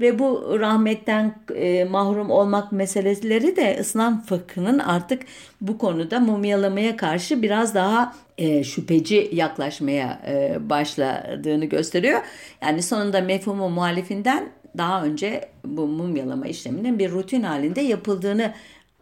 Ve 0.00 0.18
bu 0.18 0.56
rahmetten 0.60 1.34
e, 1.54 1.84
mahrum 1.84 2.30
olmak 2.30 2.72
meseleleri 2.72 3.56
de 3.56 3.76
İslam 3.80 4.22
fıkhının 4.22 4.78
artık 4.78 5.22
bu 5.60 5.78
konuda 5.78 6.20
mumyalamaya 6.20 6.96
karşı 6.96 7.42
biraz 7.42 7.74
daha 7.74 8.14
e, 8.38 8.64
şüpheci 8.64 9.30
yaklaşmaya 9.32 10.20
e, 10.28 10.56
başladığını 10.70 11.64
gösteriyor. 11.64 12.20
Yani 12.62 12.82
sonunda 12.82 13.20
mefhumu 13.20 13.70
muhalifinden 13.70 14.48
daha 14.78 15.04
önce 15.04 15.48
bu 15.64 15.86
mumyalama 15.86 16.46
işleminin 16.46 16.98
bir 16.98 17.10
rutin 17.10 17.42
halinde 17.42 17.80
yapıldığını 17.80 18.52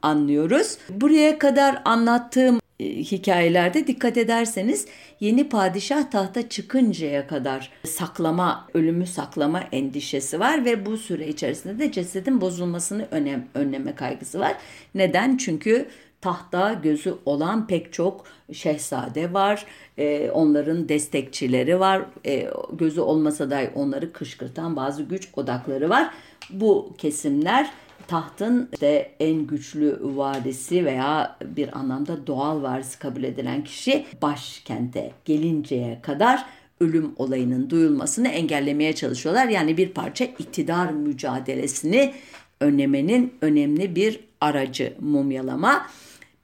anlıyoruz. 0.03 0.79
Buraya 0.91 1.39
kadar 1.39 1.83
anlattığım 1.85 2.61
e, 2.81 2.85
hikayelerde 2.85 3.87
dikkat 3.87 4.17
ederseniz 4.17 4.87
yeni 5.21 5.49
padişah 5.49 6.11
tahta 6.11 6.49
çıkıncaya 6.49 7.27
kadar 7.27 7.71
saklama, 7.85 8.69
ölümü 8.75 9.07
saklama 9.07 9.61
endişesi 9.73 10.41
var 10.41 10.65
ve 10.65 10.87
bu 10.87 10.97
süre 10.97 11.29
içerisinde 11.29 11.79
de 11.79 11.93
cesedin 11.93 12.41
bozulmasını 12.41 13.09
önem, 13.11 13.47
önleme 13.55 13.95
kaygısı 13.95 14.41
var. 14.41 14.57
Neden? 14.95 15.37
Çünkü 15.37 15.89
tahta 16.21 16.73
gözü 16.73 17.15
olan 17.27 17.67
pek 17.67 17.93
çok 17.93 18.25
şehzade 18.53 19.33
var. 19.33 19.67
E, 19.99 20.31
onların 20.31 20.89
destekçileri 20.89 21.81
var. 21.81 22.03
E, 22.27 22.51
gözü 22.73 23.01
olmasa 23.01 23.51
da 23.51 23.61
onları 23.75 24.13
kışkırtan 24.13 24.77
bazı 24.77 25.03
güç 25.03 25.29
odakları 25.37 25.91
var. 25.91 26.11
Bu 26.51 26.95
kesimler 26.99 27.71
tahtın 28.09 28.69
işte 28.73 29.13
en 29.21 29.47
güçlü 29.47 29.99
varisi 30.03 30.85
veya 30.85 31.37
bir 31.45 31.79
anlamda 31.79 32.27
doğal 32.27 32.63
varisi 32.63 32.99
kabul 32.99 33.23
edilen 33.23 33.65
kişi 33.65 34.07
başkente 34.23 35.13
gelinceye 35.25 36.01
kadar 36.03 36.45
ölüm 36.81 37.13
olayının 37.17 37.71
duyulmasını 37.71 38.29
engellemeye 38.29 38.95
çalışıyorlar. 38.95 39.49
Yani 39.49 39.77
bir 39.77 39.89
parça 39.89 40.25
iktidar 40.25 40.91
mücadelesini 40.91 42.15
önlemenin 42.61 43.35
önemli 43.41 43.97
bir 43.97 44.21
aracı 44.41 44.95
mumyalama. 45.01 45.87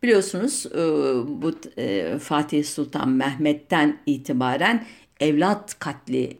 Biliyorsunuz 0.03 0.66
e, 0.66 0.79
bu 1.42 1.53
e, 1.77 2.18
Fatih 2.18 2.64
Sultan 2.64 3.09
Mehmet'ten 3.09 3.98
itibaren 4.07 4.85
evlat 5.20 5.79
katli 5.79 6.38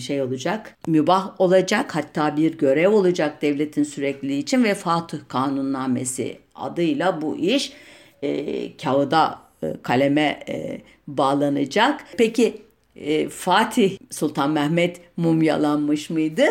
şey 0.00 0.22
olacak, 0.22 0.76
mübah 0.86 1.40
olacak 1.40 1.96
hatta 1.96 2.36
bir 2.36 2.58
görev 2.58 2.92
olacak 2.92 3.42
devletin 3.42 3.84
sürekliliği 3.84 4.42
için 4.42 4.64
ve 4.64 4.74
Fatih 4.74 5.18
Kanunnamesi 5.28 6.38
adıyla 6.54 7.22
bu 7.22 7.36
iş 7.36 7.72
e, 8.22 8.76
kağıda, 8.76 9.38
e, 9.62 9.74
kaleme 9.82 10.40
e, 10.48 10.80
bağlanacak. 11.08 12.04
Peki 12.18 12.62
e, 12.96 13.28
Fatih 13.28 13.98
Sultan 14.10 14.50
Mehmet 14.50 15.00
mumyalanmış 15.16 16.10
mıydı? 16.10 16.44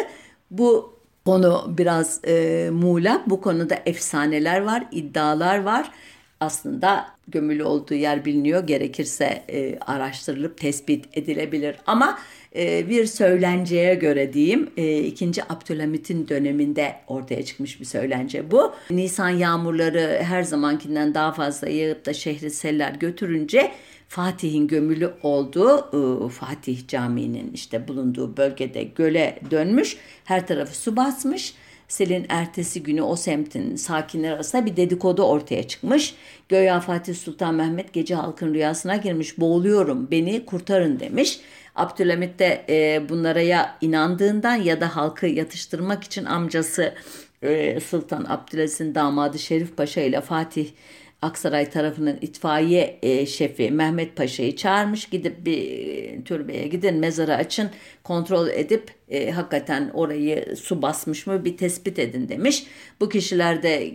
Bu 0.51 0.99
konu 1.25 1.73
biraz 1.77 2.25
e, 2.27 2.69
muğlak. 2.73 3.29
Bu 3.29 3.41
konuda 3.41 3.75
efsaneler 3.85 4.61
var, 4.61 4.85
iddialar 4.91 5.63
var. 5.63 5.91
Aslında 6.39 7.07
gömülü 7.31 7.63
olduğu 7.63 7.93
yer 7.93 8.25
biliniyor. 8.25 8.67
Gerekirse 8.67 9.43
e, 9.49 9.79
araştırılıp 9.79 10.57
tespit 10.57 11.17
edilebilir. 11.17 11.75
Ama 11.87 12.19
e, 12.55 12.89
bir 12.89 13.05
söylenceye 13.05 13.95
göre 13.95 14.33
diyeyim 14.33 14.69
e, 14.77 14.99
2. 14.99 15.43
Abdülhamit'in 15.49 16.27
döneminde 16.27 16.95
ortaya 17.07 17.45
çıkmış 17.45 17.79
bir 17.79 17.85
söylence 17.85 18.51
bu. 18.51 18.73
Nisan 18.89 19.29
yağmurları 19.29 20.21
her 20.23 20.43
zamankinden 20.43 21.13
daha 21.13 21.31
fazla 21.31 21.69
yağıp 21.69 22.05
da 22.05 22.13
şehri 22.13 22.51
seller 22.51 22.91
götürünce 22.91 23.71
Fatih'in 24.07 24.67
gömülü 24.67 25.13
olduğu 25.23 25.77
e, 25.77 26.29
Fatih 26.29 26.87
Camii'nin 26.87 27.51
işte 27.53 27.87
bulunduğu 27.87 28.37
bölgede 28.37 28.83
göle 28.83 29.39
dönmüş. 29.51 29.97
Her 30.23 30.47
tarafı 30.47 30.77
su 30.77 30.95
basmış. 30.95 31.53
Selin 31.89 32.25
ertesi 32.29 32.83
günü 32.83 33.01
o 33.01 33.15
semtin 33.15 33.75
sakinler 33.75 34.31
arasında 34.31 34.65
bir 34.65 34.75
dedikodu 34.75 35.23
ortaya 35.23 35.67
çıkmış. 35.67 36.15
Göya 36.49 36.79
Fatih 36.79 37.15
Sultan 37.15 37.55
Mehmet 37.55 37.93
gece 37.93 38.15
halkın 38.15 38.53
rüyasına 38.53 38.95
girmiş 38.95 39.39
boğuluyorum 39.39 40.11
beni 40.11 40.45
kurtarın 40.45 40.99
demiş. 40.99 41.39
Abdülhamit 41.75 42.39
de 42.39 42.65
e, 42.69 43.09
bunlara 43.09 43.41
ya 43.41 43.77
inandığından 43.81 44.55
ya 44.55 44.81
da 44.81 44.95
halkı 44.95 45.27
yatıştırmak 45.27 46.03
için 46.03 46.25
amcası 46.25 46.93
e, 47.41 47.79
Sultan 47.79 48.25
Abdülaziz'in 48.29 48.95
damadı 48.95 49.39
Şerif 49.39 49.77
Paşa 49.77 50.01
ile 50.01 50.21
Fatih 50.21 50.67
Aksaray 51.21 51.69
tarafının 51.69 52.17
itfaiye 52.21 52.99
e, 53.01 53.25
şefi 53.25 53.71
Mehmet 53.71 54.15
Paşa'yı 54.15 54.55
çağırmış. 54.55 55.05
Gidip 55.05 55.45
bir 55.45 55.87
e, 55.87 56.23
türbeye 56.23 56.67
gidin 56.67 56.95
mezarı 56.95 57.35
açın 57.35 57.69
kontrol 58.03 58.47
edip 58.47 58.91
e, 59.09 59.31
hakikaten 59.31 59.91
orayı 59.93 60.55
su 60.55 60.81
basmış 60.81 61.27
mı 61.27 61.45
bir 61.45 61.57
tespit 61.57 61.99
edin 61.99 62.29
demiş. 62.29 62.65
Bu 62.99 63.09
kişiler 63.09 63.63
de 63.63 63.93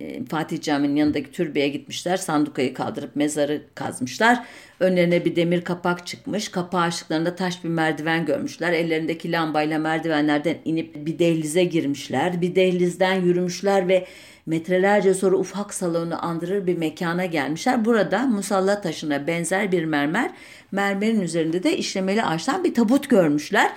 e, 0.00 0.24
Fatih 0.24 0.60
Camii'nin 0.60 0.96
yanındaki 0.96 1.32
türbeye 1.32 1.68
gitmişler. 1.68 2.16
Sandukayı 2.16 2.74
kaldırıp 2.74 3.16
mezarı 3.16 3.62
kazmışlar. 3.74 4.44
Önlerine 4.80 5.24
bir 5.24 5.36
demir 5.36 5.64
kapak 5.64 6.06
çıkmış. 6.06 6.48
Kapağı 6.48 6.82
açtıklarında 6.82 7.36
taş 7.36 7.64
bir 7.64 7.68
merdiven 7.68 8.26
görmüşler. 8.26 8.72
Ellerindeki 8.72 9.32
lambayla 9.32 9.78
merdivenlerden 9.78 10.56
inip 10.64 11.06
bir 11.06 11.18
dehlize 11.18 11.64
girmişler. 11.64 12.40
Bir 12.40 12.54
dehlizden 12.54 13.14
yürümüşler 13.14 13.88
ve 13.88 14.06
metrelerce 14.48 15.14
sonra 15.14 15.36
ufak 15.36 15.74
salonu 15.74 16.24
andırır 16.24 16.66
bir 16.66 16.78
mekana 16.78 17.26
gelmişler. 17.26 17.84
Burada 17.84 18.26
musalla 18.26 18.80
taşına 18.80 19.26
benzer 19.26 19.72
bir 19.72 19.84
mermer, 19.84 20.30
mermerin 20.72 21.20
üzerinde 21.20 21.62
de 21.62 21.76
işlemeli 21.76 22.24
ağaçtan 22.24 22.64
bir 22.64 22.74
tabut 22.74 23.10
görmüşler. 23.10 23.72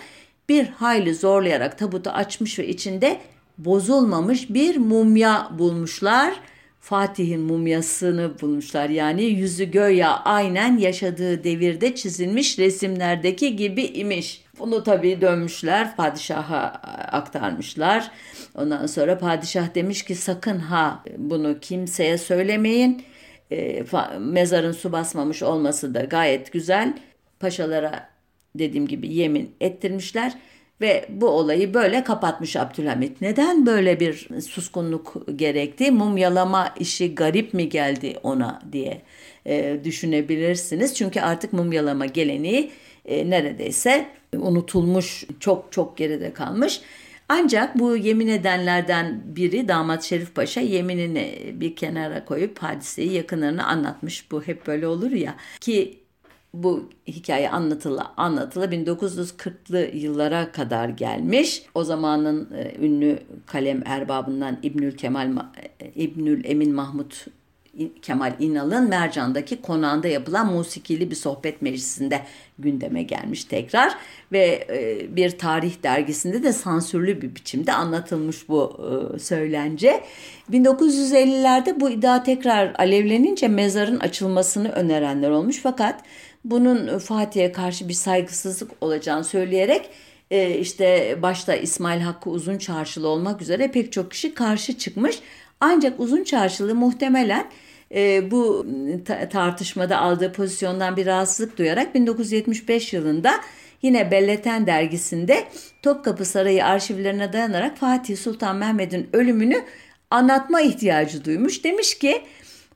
Bir 0.50 0.68
hayli 0.68 1.16
zorlayarak 1.16 1.78
tabutu 1.78 2.10
açmış 2.10 2.60
ve 2.60 2.68
içinde 2.68 3.18
bozulmamış 3.58 4.50
bir 4.50 4.78
mumya 4.78 5.52
bulmuşlar. 5.60 6.34
Fatih'in 6.80 7.42
mumyasını 7.42 8.42
bulmuşlar. 8.42 8.90
Yani 8.90 9.24
yüzü 9.24 9.72
göya 9.72 10.18
aynen 10.18 10.78
yaşadığı 10.78 11.44
devirde 11.44 11.96
çizilmiş 11.96 12.60
resimlerdeki 12.60 13.56
gibi 13.56 13.84
imiş. 13.84 14.44
Bunu 14.62 14.84
tabii 14.84 15.22
dönmüşler, 15.22 15.96
padişaha 15.96 16.60
aktarmışlar. 17.12 18.12
Ondan 18.56 18.86
sonra 18.86 19.18
padişah 19.18 19.76
demiş 19.76 20.04
ki 20.04 20.16
sakın 20.16 20.60
ha 20.60 21.04
bunu 21.18 21.60
kimseye 21.60 22.18
söylemeyin. 22.18 23.04
E, 23.52 23.84
mezarın 24.20 24.72
su 24.72 24.92
basmamış 24.92 25.44
olması 25.44 25.94
da 25.94 26.02
gayet 26.02 26.52
güzel. 26.52 26.94
Paşalara 27.40 28.10
dediğim 28.56 28.88
gibi 28.88 29.14
yemin 29.14 29.56
ettirmişler 29.62 30.34
ve 30.82 31.06
bu 31.10 31.28
olayı 31.28 31.74
böyle 31.74 32.04
kapatmış 32.04 32.56
Abdülhamit. 32.56 33.22
Neden 33.22 33.66
böyle 33.66 34.00
bir 34.00 34.28
suskunluk 34.42 35.28
gerekti? 35.36 35.92
Mumyalama 35.92 36.76
işi 36.80 37.16
garip 37.16 37.54
mi 37.54 37.70
geldi 37.70 38.16
ona 38.24 38.62
diye 38.72 39.02
e, 39.46 39.80
düşünebilirsiniz. 39.84 40.96
Çünkü 40.96 41.22
artık 41.22 41.54
mumyalama 41.54 42.06
geleneği 42.06 42.72
e, 43.06 43.30
neredeyse 43.30 44.08
unutulmuş, 44.38 45.26
çok 45.40 45.72
çok 45.72 45.98
geride 45.98 46.34
kalmış. 46.34 46.82
Ancak 47.30 47.80
bu 47.80 47.98
yemin 47.98 48.28
edenlerden 48.28 49.22
biri 49.26 49.68
damat 49.68 50.04
Şerif 50.04 50.36
Paşa 50.36 50.62
yeminini 50.62 51.54
bir 51.54 51.76
kenara 51.76 52.26
koyup 52.26 52.60
hadiseyi 52.60 53.14
yakınlarına 53.14 53.66
anlatmış. 53.66 54.32
Bu 54.32 54.42
hep 54.42 54.68
böyle 54.68 54.88
olur 54.88 55.12
ya 55.12 55.36
ki 55.62 56.00
bu 56.54 56.90
hikaye 57.08 57.50
anlatıla 57.50 58.14
anlatıla 58.18 58.66
1940'lı 58.66 59.80
yıllara 59.94 60.52
kadar 60.52 60.90
gelmiş. 60.90 61.64
O 61.76 61.84
zamanın 61.84 62.50
e, 62.54 62.86
ünlü 62.86 63.20
kalem 63.46 63.82
erbabından 63.86 64.58
İbnül 64.64 64.98
Kemal 64.98 65.38
e, 65.80 65.92
İbnül 65.96 66.46
Emin 66.46 66.74
Mahmut 66.74 67.26
Kemal 68.02 68.34
İnal'ın 68.40 68.90
Mercan'daki 68.90 69.62
konağında 69.62 70.08
yapılan 70.08 70.54
musikili 70.54 71.12
bir 71.12 71.16
sohbet 71.16 71.62
meclisinde 71.62 72.22
gündeme 72.60 73.04
gelmiş 73.04 73.44
tekrar 73.44 73.94
ve 74.32 74.68
e, 74.70 75.16
bir 75.16 75.38
tarih 75.38 75.84
dergisinde 75.84 76.44
de 76.44 76.54
sansürlü 76.54 77.22
bir 77.22 77.36
biçimde 77.36 77.74
anlatılmış 77.74 78.50
bu 78.50 78.80
e, 79.16 79.20
söylence. 79.20 80.04
1950'lerde 80.52 81.80
bu 81.80 81.90
iddia 81.90 82.24
tekrar 82.24 82.74
alevlenince 82.78 83.48
mezarın 83.48 84.00
açılmasını 84.00 84.70
önerenler 84.70 85.30
olmuş 85.30 85.60
fakat 85.64 86.04
bunun 86.46 87.00
Fatih'e 87.00 87.52
karşı 87.52 87.90
bir 87.90 87.94
saygısızlık 87.94 88.72
olacağını 88.82 89.24
söyleyerek 89.24 89.90
e, 90.32 90.58
işte 90.60 91.18
başta 91.22 91.56
İsmail 91.56 92.02
Hakkı 92.02 92.30
Uzun 92.30 92.58
Çarşılı 92.58 93.08
olmak 93.08 93.42
üzere 93.42 93.72
pek 93.72 93.92
çok 93.92 94.12
kişi 94.12 94.34
karşı 94.34 94.78
çıkmış. 94.78 95.20
Ancak 95.60 96.00
Uzun 96.00 96.24
Çarşılı 96.24 96.76
muhtemelen 96.76 97.46
e, 97.96 98.32
bu 98.32 98.66
tartışmada 99.30 99.98
aldığı 99.98 100.32
pozisyondan 100.32 100.98
bir 100.98 101.06
rahatsızlık 101.06 101.58
duyarak 101.58 101.96
1975 101.96 102.94
yılında 102.94 103.32
yine 103.82 104.12
Belleten 104.12 104.68
dergisinde 104.68 105.44
Topkapı 105.82 106.26
Sarayı 106.26 106.66
arşivlerine 106.66 107.34
dayanarak 107.34 107.78
Fatih 107.78 108.18
Sultan 108.18 108.56
Mehmet'in 108.56 109.10
ölümünü 109.14 109.64
anlatma 110.10 110.62
ihtiyacı 110.62 111.26
duymuş. 111.26 111.64
Demiş 111.64 111.98
ki 111.98 112.22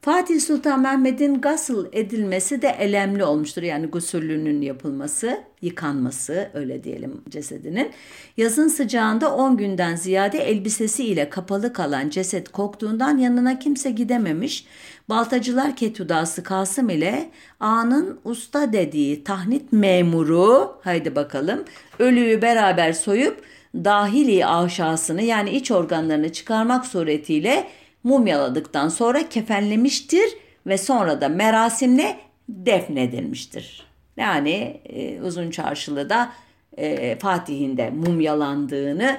Fatih 0.06 0.42
Sultan 0.42 0.82
Mehmet'in 0.82 1.42
gasıl 1.42 1.88
edilmesi 1.92 2.62
de 2.62 2.76
elemli 2.80 3.24
olmuştur. 3.24 3.64
Yani 3.64 3.88
gusüllünün 3.88 4.62
yapılması, 4.62 5.40
yıkanması 5.62 6.50
öyle 6.54 6.84
diyelim 6.84 7.22
cesedinin. 7.30 7.92
Yazın 8.38 8.68
sıcağında 8.68 9.36
10 9.36 9.58
günden 9.58 9.96
ziyade 9.96 10.38
elbisesi 10.38 11.06
ile 11.06 11.30
kapalı 11.30 11.74
kalan 11.74 12.10
ceset 12.10 12.50
koktuğundan 12.50 13.18
yanına 13.18 13.60
kimse 13.60 13.92
gidememiş. 13.92 14.66
Baltacılar 15.10 15.76
Ketudası 15.76 16.44
Kasım 16.44 16.90
ile 16.90 17.30
ağanın 17.60 18.20
usta 18.24 18.74
dediği 18.74 19.24
tahnit 19.24 19.74
memuru 19.74 20.78
haydi 20.84 21.16
bakalım 21.16 21.64
ölüyü 22.00 22.42
beraber 22.42 22.94
soyup 22.94 23.44
dahili 23.76 24.46
aşağısını 24.46 25.22
yani 25.22 25.50
iç 25.50 25.72
organlarını 25.72 26.32
çıkarmak 26.32 26.86
suretiyle 26.86 27.68
mumyaladıktan 28.04 28.90
sonra 28.90 29.30
kefenlemiştir 29.30 30.30
ve 30.68 30.78
sonra 30.78 31.22
da 31.22 31.30
merasimle 31.30 32.18
defnedilmiştir. 32.50 33.86
Yani 34.18 34.82
e, 34.86 35.22
Uzun 35.22 35.52
Çarşılı'da 35.52 36.32
e, 36.78 37.20
Fatih'in 37.20 37.78
de 37.78 37.90
mumyalandığını 37.90 39.18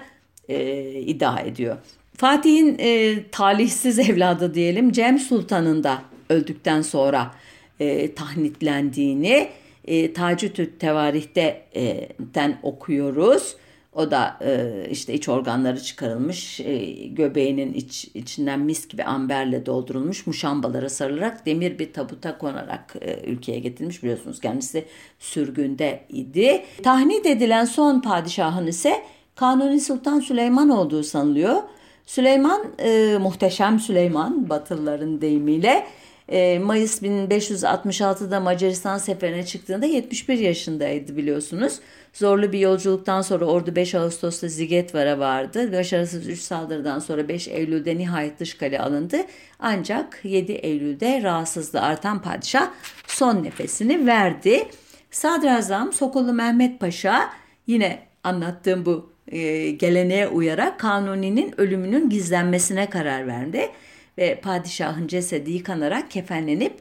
e, 0.48 0.82
iddia 1.00 1.40
ediyor. 1.40 1.76
Fatih'in 2.16 2.76
e, 2.78 3.22
talihsiz 3.32 3.98
evladı 3.98 4.54
diyelim 4.54 4.92
Cem 4.92 5.18
Sultan'ın 5.18 5.84
da 5.84 6.02
öldükten 6.30 6.82
sonra 6.82 7.34
e, 7.80 8.14
tahnitlendiğini 8.14 9.48
e, 9.84 10.12
Tacütü 10.12 10.78
Tevarih'ten 10.78 12.50
e, 12.50 12.58
okuyoruz. 12.62 13.56
O 13.92 14.10
da 14.10 14.36
e, 14.40 14.86
işte 14.90 15.14
iç 15.14 15.28
organları 15.28 15.82
çıkarılmış, 15.82 16.60
e, 16.60 16.76
göbeğinin 17.06 17.72
iç, 17.72 18.08
içinden 18.14 18.60
mis 18.60 18.88
gibi 18.88 19.04
amberle 19.04 19.66
doldurulmuş 19.66 20.26
muşambalara 20.26 20.88
sarılarak 20.88 21.46
demir 21.46 21.78
bir 21.78 21.92
tabuta 21.92 22.38
konarak 22.38 22.96
e, 23.00 23.30
ülkeye 23.30 23.58
getirilmiş. 23.58 24.02
Biliyorsunuz 24.02 24.40
kendisi 24.40 24.84
sürgünde 25.18 26.00
idi. 26.08 26.62
Tahnit 26.82 27.26
edilen 27.26 27.64
son 27.64 28.00
padişahın 28.00 28.66
ise 28.66 29.02
Kanuni 29.34 29.80
Sultan 29.80 30.20
Süleyman 30.20 30.68
olduğu 30.68 31.02
sanılıyor. 31.02 31.62
Süleyman, 32.06 32.64
e, 32.78 33.18
muhteşem 33.20 33.80
Süleyman 33.80 34.48
Batılıların 34.48 35.20
deyimiyle 35.20 35.86
E, 36.28 36.58
Mayıs 36.58 37.02
1566'da 37.02 38.40
Macaristan 38.40 38.98
seferine 38.98 39.46
çıktığında 39.46 39.86
71 39.86 40.38
yaşındaydı 40.38 41.16
biliyorsunuz. 41.16 41.78
Zorlu 42.12 42.52
bir 42.52 42.58
yolculuktan 42.58 43.22
sonra 43.22 43.44
ordu 43.44 43.76
5 43.76 43.94
Ağustos'ta 43.94 44.48
Zigetvar'a 44.48 45.18
vardı. 45.18 45.72
Başarısız 45.72 46.28
3 46.28 46.40
saldırıdan 46.40 46.98
sonra 46.98 47.28
5 47.28 47.48
Eylül'de 47.48 47.98
nihayet 47.98 48.40
dış 48.40 48.54
kale 48.54 48.80
alındı. 48.80 49.16
Ancak 49.58 50.20
7 50.24 50.52
Eylül'de 50.52 51.22
rahatsızlığı 51.22 51.80
artan 51.80 52.22
padişah 52.22 52.70
son 53.06 53.44
nefesini 53.44 54.06
verdi. 54.06 54.68
Sadrazam 55.10 55.92
Sokollu 55.92 56.32
Mehmet 56.32 56.80
Paşa 56.80 57.30
yine 57.66 57.98
anlattığım 58.24 58.86
bu 58.86 59.15
e, 59.28 59.70
geleneğe 59.70 60.28
uyarak 60.28 60.80
Kanuni'nin 60.80 61.60
ölümünün 61.60 62.10
gizlenmesine 62.10 62.90
karar 62.90 63.26
verdi. 63.26 63.70
Ve 64.18 64.40
padişahın 64.40 65.06
cesedi 65.06 65.50
yıkanarak 65.50 66.10
kefenlenip 66.10 66.72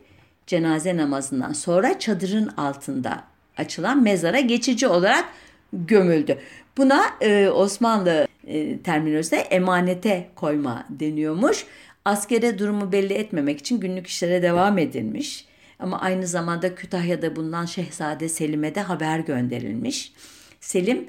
cenaze 0.47 0.97
namazından 0.97 1.53
sonra 1.53 1.99
çadırın 1.99 2.47
altında 2.47 3.23
açılan 3.57 4.03
mezara 4.03 4.39
geçici 4.39 4.87
olarak 4.87 5.25
gömüldü. 5.73 6.37
Buna 6.77 7.05
e, 7.21 7.49
Osmanlı 7.49 8.27
e, 8.47 8.77
terminolojisinde 8.79 9.41
emanete 9.41 10.29
koyma 10.35 10.85
deniyormuş. 10.89 11.65
Askere 12.05 12.59
durumu 12.59 12.91
belli 12.91 13.13
etmemek 13.13 13.59
için 13.59 13.79
günlük 13.79 14.07
işlere 14.07 14.41
devam 14.41 14.77
edilmiş. 14.77 15.45
Ama 15.79 15.99
aynı 16.01 16.27
zamanda 16.27 16.75
Kütahya'da 16.75 17.35
bulunan 17.35 17.65
Şehzade 17.65 18.29
Selim'e 18.29 18.75
de 18.75 18.81
haber 18.81 19.19
gönderilmiş. 19.19 20.13
Selim 20.59 21.07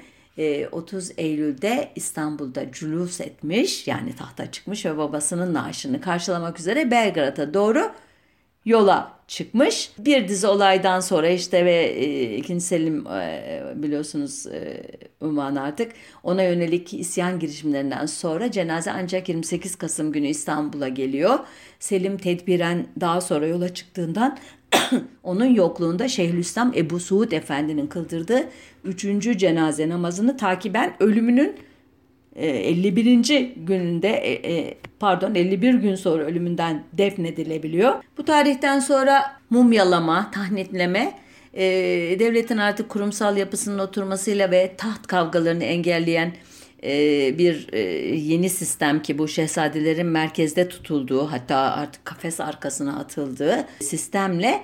30 0.71 1.11
e, 1.11 1.13
Eylül'de 1.17 1.91
İstanbul'da 1.95 2.71
culus 2.71 3.21
etmiş 3.21 3.87
yani 3.87 4.15
tahta 4.15 4.51
çıkmış 4.51 4.85
ve 4.85 4.97
babasının 4.97 5.53
naaşını 5.53 6.01
karşılamak 6.01 6.59
üzere 6.59 6.91
Belgrad'a 6.91 7.53
doğru 7.53 7.91
yola 8.65 9.17
çıkmış. 9.27 9.91
Bir 9.99 10.27
dizi 10.27 10.47
olaydan 10.47 10.99
sonra 10.99 11.29
işte 11.29 11.65
ve 11.65 11.85
e, 11.85 12.37
2. 12.37 12.61
Selim 12.61 13.07
e, 13.07 13.63
biliyorsunuz 13.75 14.47
e, 14.47 14.83
Uman 15.21 15.55
artık 15.55 15.91
ona 16.23 16.43
yönelik 16.43 16.93
isyan 16.93 17.39
girişimlerinden 17.39 18.05
sonra 18.05 18.51
cenaze 18.51 18.91
ancak 18.91 19.29
28 19.29 19.75
Kasım 19.75 20.11
günü 20.11 20.27
İstanbul'a 20.27 20.87
geliyor. 20.87 21.39
Selim 21.79 22.17
tedbiren 22.17 22.87
daha 23.01 23.21
sonra 23.21 23.47
yola 23.47 23.73
çıktığından 23.73 24.37
onun 25.23 25.45
yokluğunda 25.45 26.07
Şeyhülislam 26.07 26.73
Ebu 26.75 26.99
Suud 26.99 27.31
Efendi'nin 27.31 27.87
kıldırdığı 27.87 28.49
3. 28.83 29.37
cenaze 29.39 29.89
namazını 29.89 30.37
takiben 30.37 30.93
ölümünün 30.99 31.55
51. 32.35 33.29
E, 33.29 33.41
gününde 33.41 34.09
e, 34.09 34.53
e, 34.53 34.77
pardon 34.99 35.35
51 35.35 35.73
gün 35.73 35.95
sonra 35.95 36.23
ölümünden 36.23 36.83
defnedilebiliyor. 36.93 37.93
Bu 38.17 38.25
tarihten 38.25 38.79
sonra 38.79 39.23
mumyalama, 39.49 40.31
tahnitleme 40.31 41.13
devletin 42.19 42.57
artık 42.57 42.89
kurumsal 42.89 43.37
yapısının 43.37 43.79
oturmasıyla 43.79 44.51
ve 44.51 44.75
taht 44.77 45.07
kavgalarını 45.07 45.63
engelleyen 45.63 46.33
bir 47.37 47.73
yeni 48.13 48.49
sistem 48.49 49.01
ki 49.01 49.17
bu 49.17 49.27
şehzadelerin 49.27 50.05
merkezde 50.05 50.69
tutulduğu 50.69 51.31
hatta 51.31 51.57
artık 51.57 52.05
kafes 52.05 52.39
arkasına 52.39 52.99
atıldığı 52.99 53.67
sistemle 53.79 54.61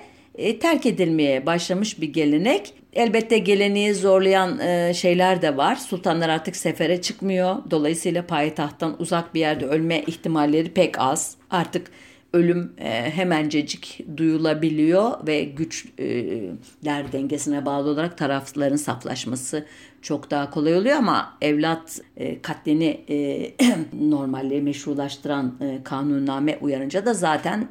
terk 0.60 0.86
edilmeye 0.86 1.46
başlamış 1.46 2.00
bir 2.00 2.12
gelenek. 2.12 2.74
Elbette 2.92 3.38
geleneği 3.38 3.94
zorlayan 3.94 4.58
e, 4.58 4.94
şeyler 4.94 5.42
de 5.42 5.56
var. 5.56 5.76
Sultanlar 5.76 6.28
artık 6.28 6.56
sefere 6.56 7.02
çıkmıyor. 7.02 7.56
Dolayısıyla 7.70 8.26
payitahttan 8.26 8.96
uzak 8.98 9.34
bir 9.34 9.40
yerde 9.40 9.66
ölme 9.66 10.02
ihtimalleri 10.02 10.70
pek 10.70 11.00
az. 11.00 11.36
Artık 11.50 11.90
ölüm 12.32 12.72
e, 12.78 13.10
hemencecik 13.10 14.00
duyulabiliyor 14.16 15.26
ve 15.26 15.44
güçler 15.44 17.12
dengesine 17.12 17.66
bağlı 17.66 17.90
olarak 17.90 18.18
tarafların 18.18 18.76
saflaşması 18.76 19.66
çok 20.04 20.30
daha 20.30 20.50
kolay 20.50 20.76
oluyor 20.76 20.96
ama 20.96 21.36
evlat 21.40 22.00
e, 22.16 22.42
katlini 22.42 23.00
e, 23.08 23.50
normalleri 23.92 24.62
meşrulaştıran 24.62 25.54
e, 25.60 25.84
kanunname 25.84 26.58
uyarınca 26.60 27.06
da 27.06 27.14
zaten 27.14 27.68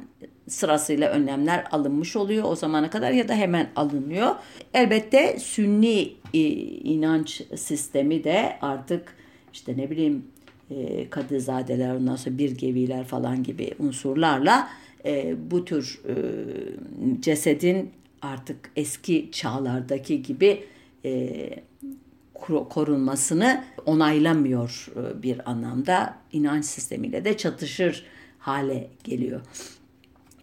sırasıyla 0.48 1.10
önlemler 1.10 1.64
alınmış 1.70 2.16
oluyor 2.16 2.44
o 2.44 2.56
zamana 2.56 2.90
kadar 2.90 3.10
ya 3.10 3.28
da 3.28 3.34
hemen 3.34 3.70
alınıyor. 3.76 4.34
Elbette 4.74 5.38
sünni 5.38 6.12
e, 6.34 6.38
inanç 6.38 7.42
sistemi 7.56 8.24
de 8.24 8.56
artık 8.62 9.16
işte 9.52 9.76
ne 9.76 9.90
bileyim 9.90 10.24
e, 10.70 11.10
kadızadeler 11.10 11.94
ondan 11.94 12.16
sonra 12.16 12.38
bir 12.38 13.04
falan 13.04 13.42
gibi 13.42 13.70
unsurlarla 13.78 14.68
e, 15.04 15.36
bu 15.50 15.64
tür 15.64 16.00
e, 16.08 16.14
cesedin 17.20 17.90
artık 18.22 18.70
eski 18.76 19.28
çağlardaki 19.32 20.22
gibi 20.22 20.64
e, 21.04 21.50
korunmasını 22.70 23.64
onaylamıyor 23.86 24.86
e, 24.96 25.22
bir 25.22 25.50
anlamda 25.50 26.14
inanç 26.32 26.64
sistemiyle 26.64 27.24
de 27.24 27.36
çatışır 27.36 28.06
hale 28.38 28.90
geliyor. 29.04 29.40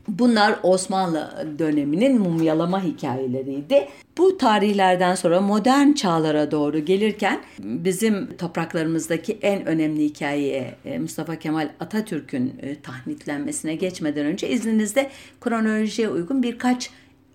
Bunlar 0.08 0.60
Osmanlı 0.64 1.48
döneminin 1.60 2.20
mumyalama 2.20 2.84
hikayeleriydi. 2.84 3.88
Bu 4.18 4.38
tarihlerden 4.38 5.16
sonra 5.16 5.42
modern 5.42 5.92
çağlara 5.92 6.52
doğru 6.52 6.80
gelirken 6.80 7.40
bizim 7.60 8.38
topraklarımızdaki 8.38 9.38
en 9.42 9.66
önemli 9.66 10.04
hikayeye 10.04 10.76
Mustafa 11.00 11.36
Kemal 11.36 11.70
Atatürk'ün 11.80 12.54
e, 12.62 12.82
tahnitlenmesine 12.82 13.76
geçmeden 13.76 14.26
önce 14.26 14.50
izninizle 14.50 15.10
kronolojiye 15.42 16.10
uygun 16.10 16.44
birkaç 16.44 16.90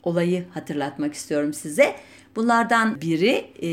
olayı 0.06 0.44
hatırlatmak 0.54 1.14
istiyorum 1.14 1.52
size. 1.52 1.94
Bunlardan 2.36 3.00
biri 3.00 3.44
e, 3.62 3.70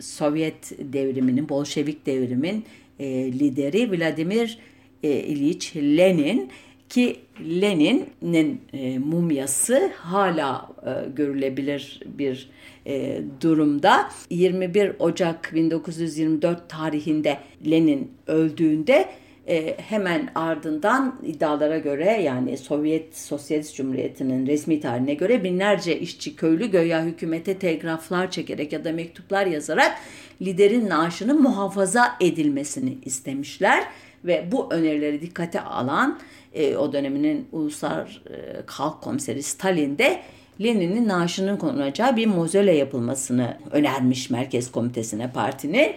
Sovyet 0.00 0.72
devriminin, 0.78 1.48
Bolşevik 1.48 2.06
devrimin 2.06 2.64
e, 2.98 3.32
lideri 3.32 3.92
Vladimir 3.92 4.58
e, 5.02 5.08
İliç 5.10 5.76
Lenin 5.76 6.50
ki 6.88 7.16
Lenin'in 7.40 8.60
e, 8.72 8.98
mumyası 8.98 9.90
hala 9.96 10.68
e, 10.86 11.10
görülebilir 11.10 12.00
bir 12.06 12.50
e, 12.86 13.20
durumda. 13.40 14.10
21 14.30 14.92
Ocak 14.98 15.50
1924 15.54 16.68
tarihinde 16.68 17.38
Lenin 17.70 18.12
öldüğünde 18.26 19.08
e, 19.48 19.76
hemen 19.78 20.30
ardından 20.34 21.20
iddialara 21.22 21.78
göre 21.78 22.22
yani 22.22 22.58
Sovyet 22.58 23.16
Sosyalist 23.16 23.76
Cumhuriyeti'nin 23.76 24.46
resmi 24.46 24.80
tarihine 24.80 25.14
göre 25.14 25.44
binlerce 25.44 25.98
işçi 25.98 26.36
köylü 26.36 26.70
göya 26.70 27.04
hükümete 27.04 27.58
telgraflar 27.58 28.30
çekerek 28.30 28.72
ya 28.72 28.84
da 28.84 28.92
mektuplar 28.92 29.46
yazarak 29.46 29.98
liderin 30.42 30.88
naaşının 30.88 31.42
muhafaza 31.42 32.16
edilmesini 32.20 32.98
istemişler 33.04 33.84
ve 34.24 34.48
bu 34.52 34.72
önerileri 34.72 35.20
dikkate 35.20 35.60
alan 35.60 36.18
e, 36.54 36.76
o 36.76 36.92
döneminin 36.92 37.48
Ulusal 37.52 38.06
e, 38.06 38.36
Halk 38.66 39.02
Komiseri 39.02 39.42
Stalin 39.42 39.98
de 39.98 40.20
Lenin'in 40.62 41.08
naaşının 41.08 41.56
konulacağı 41.56 42.16
bir 42.16 42.26
mozole 42.26 42.72
yapılmasını 42.72 43.58
önermiş 43.70 44.30
Merkez 44.30 44.72
Komitesi'ne 44.72 45.32
partinin. 45.32 45.92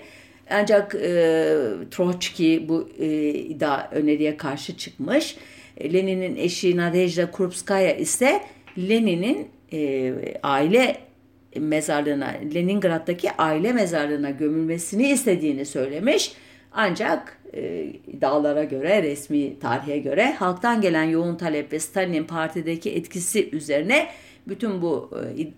Ancak 0.49 0.95
e, 0.95 1.55
Troçki 1.91 2.65
bu 2.69 2.89
e, 2.99 3.29
iddia 3.29 3.89
öneriye 3.91 4.37
karşı 4.37 4.77
çıkmış. 4.77 5.37
E, 5.77 5.93
Lenin'in 5.93 6.35
eşi 6.35 6.77
Nadejda 6.77 7.31
Krupskaya 7.31 7.95
ise 7.95 8.41
Lenin'in 8.77 9.47
e, 9.73 10.13
aile 10.43 10.97
mezarlığına, 11.55 12.33
Leningrad'daki 12.55 13.31
aile 13.31 13.73
mezarlığına 13.73 14.29
gömülmesini 14.29 15.09
istediğini 15.09 15.65
söylemiş. 15.65 16.33
Ancak 16.71 17.37
e, 17.53 17.83
iddialara 18.07 18.63
göre, 18.63 19.03
resmi 19.03 19.59
tarihe 19.59 19.97
göre 19.97 20.31
halktan 20.31 20.81
gelen 20.81 21.03
yoğun 21.03 21.35
talep 21.35 21.73
ve 21.73 21.79
Stalin'in 21.79 22.23
partideki 22.23 22.95
etkisi 22.95 23.49
üzerine 23.49 24.07
bütün 24.49 24.81
bu 24.81 25.11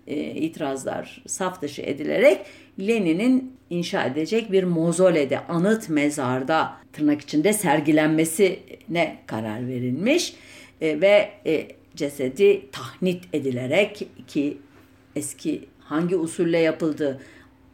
e, 0.06 0.14
e, 0.14 0.34
itirazlar 0.34 1.22
saf 1.26 1.62
dışı 1.62 1.82
edilerek 1.82 2.46
Lenin'in 2.80 3.56
inşa 3.70 4.04
edecek 4.04 4.52
bir 4.52 4.64
mozolede, 4.64 5.38
anıt 5.46 5.88
mezarda 5.88 6.72
tırnak 6.92 7.20
içinde 7.20 7.52
sergilenmesine 7.52 9.18
karar 9.26 9.68
verilmiş 9.68 10.34
e, 10.80 11.00
ve 11.00 11.30
cesedi 11.96 12.70
tahnit 12.72 13.24
edilerek 13.32 14.08
ki 14.28 14.58
eski 15.16 15.64
hangi 15.80 16.16
usulle 16.16 16.58
yapıldığı 16.58 17.20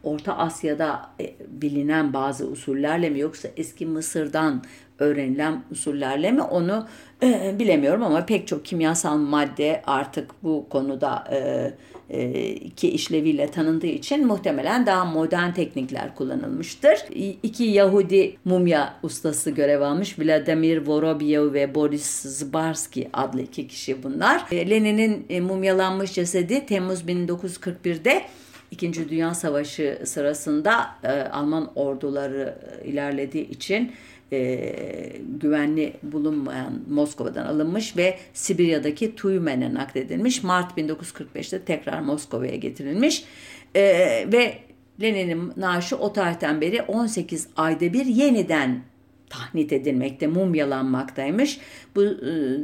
Orta 0.03 0.37
Asya'da 0.37 1.09
e, 1.19 1.35
bilinen 1.47 2.13
bazı 2.13 2.47
usullerle 2.47 3.09
mi 3.09 3.19
yoksa 3.19 3.49
eski 3.57 3.85
Mısır'dan 3.85 4.63
öğrenilen 4.99 5.63
usullerle 5.71 6.31
mi 6.31 6.41
onu 6.41 6.87
e, 7.23 7.55
bilemiyorum 7.59 8.03
ama 8.03 8.25
pek 8.25 8.47
çok 8.47 8.65
kimyasal 8.65 9.17
madde 9.17 9.81
artık 9.85 10.31
bu 10.43 10.65
konuda 10.69 11.23
e, 11.31 11.71
e, 12.09 12.49
iki 12.51 12.89
işleviyle 12.89 13.51
tanındığı 13.51 13.87
için 13.87 14.27
muhtemelen 14.27 14.85
daha 14.85 15.05
modern 15.05 15.51
teknikler 15.51 16.15
kullanılmıştır. 16.15 16.99
İki 17.43 17.63
Yahudi 17.63 18.37
mumya 18.45 18.93
ustası 19.03 19.51
görev 19.51 19.81
almış. 19.81 20.19
Vladimir 20.19 20.87
Vorobyev 20.87 21.53
ve 21.53 21.75
Boris 21.75 22.21
Zbarsky 22.21 23.07
adlı 23.13 23.41
iki 23.41 23.67
kişi 23.67 24.03
bunlar. 24.03 24.45
E, 24.51 24.69
Lenin'in 24.69 25.25
e, 25.29 25.41
mumyalanmış 25.41 26.13
cesedi 26.13 26.65
Temmuz 26.65 27.01
1941'de 27.01 28.21
İkinci 28.71 29.09
Dünya 29.09 29.33
Savaşı 29.33 30.01
sırasında 30.05 30.95
Alman 31.31 31.71
orduları 31.75 32.57
ilerlediği 32.85 33.49
için 33.49 33.91
e, 34.31 34.73
güvenli 35.41 35.93
bulunmayan 36.03 36.73
Moskova'dan 36.89 37.45
alınmış 37.45 37.97
ve 37.97 38.17
Sibirya'daki 38.33 39.15
Tuymen'e 39.15 39.73
nakledilmiş. 39.73 40.43
Mart 40.43 40.77
1945'te 40.77 41.61
tekrar 41.61 41.99
Moskova'ya 41.99 42.55
getirilmiş 42.55 43.23
e, 43.75 43.81
ve 44.31 44.57
Lenin'in 45.01 45.53
naaşı 45.57 45.97
o 45.97 46.13
tarihten 46.13 46.61
beri 46.61 46.81
18 46.81 47.47
ayda 47.55 47.93
bir 47.93 48.05
yeniden 48.05 48.81
tahnit 49.29 49.73
edilmekte, 49.73 50.27
mumyalanmaktaymış. 50.27 51.59
Bu 51.95 52.03
e, 52.03 52.09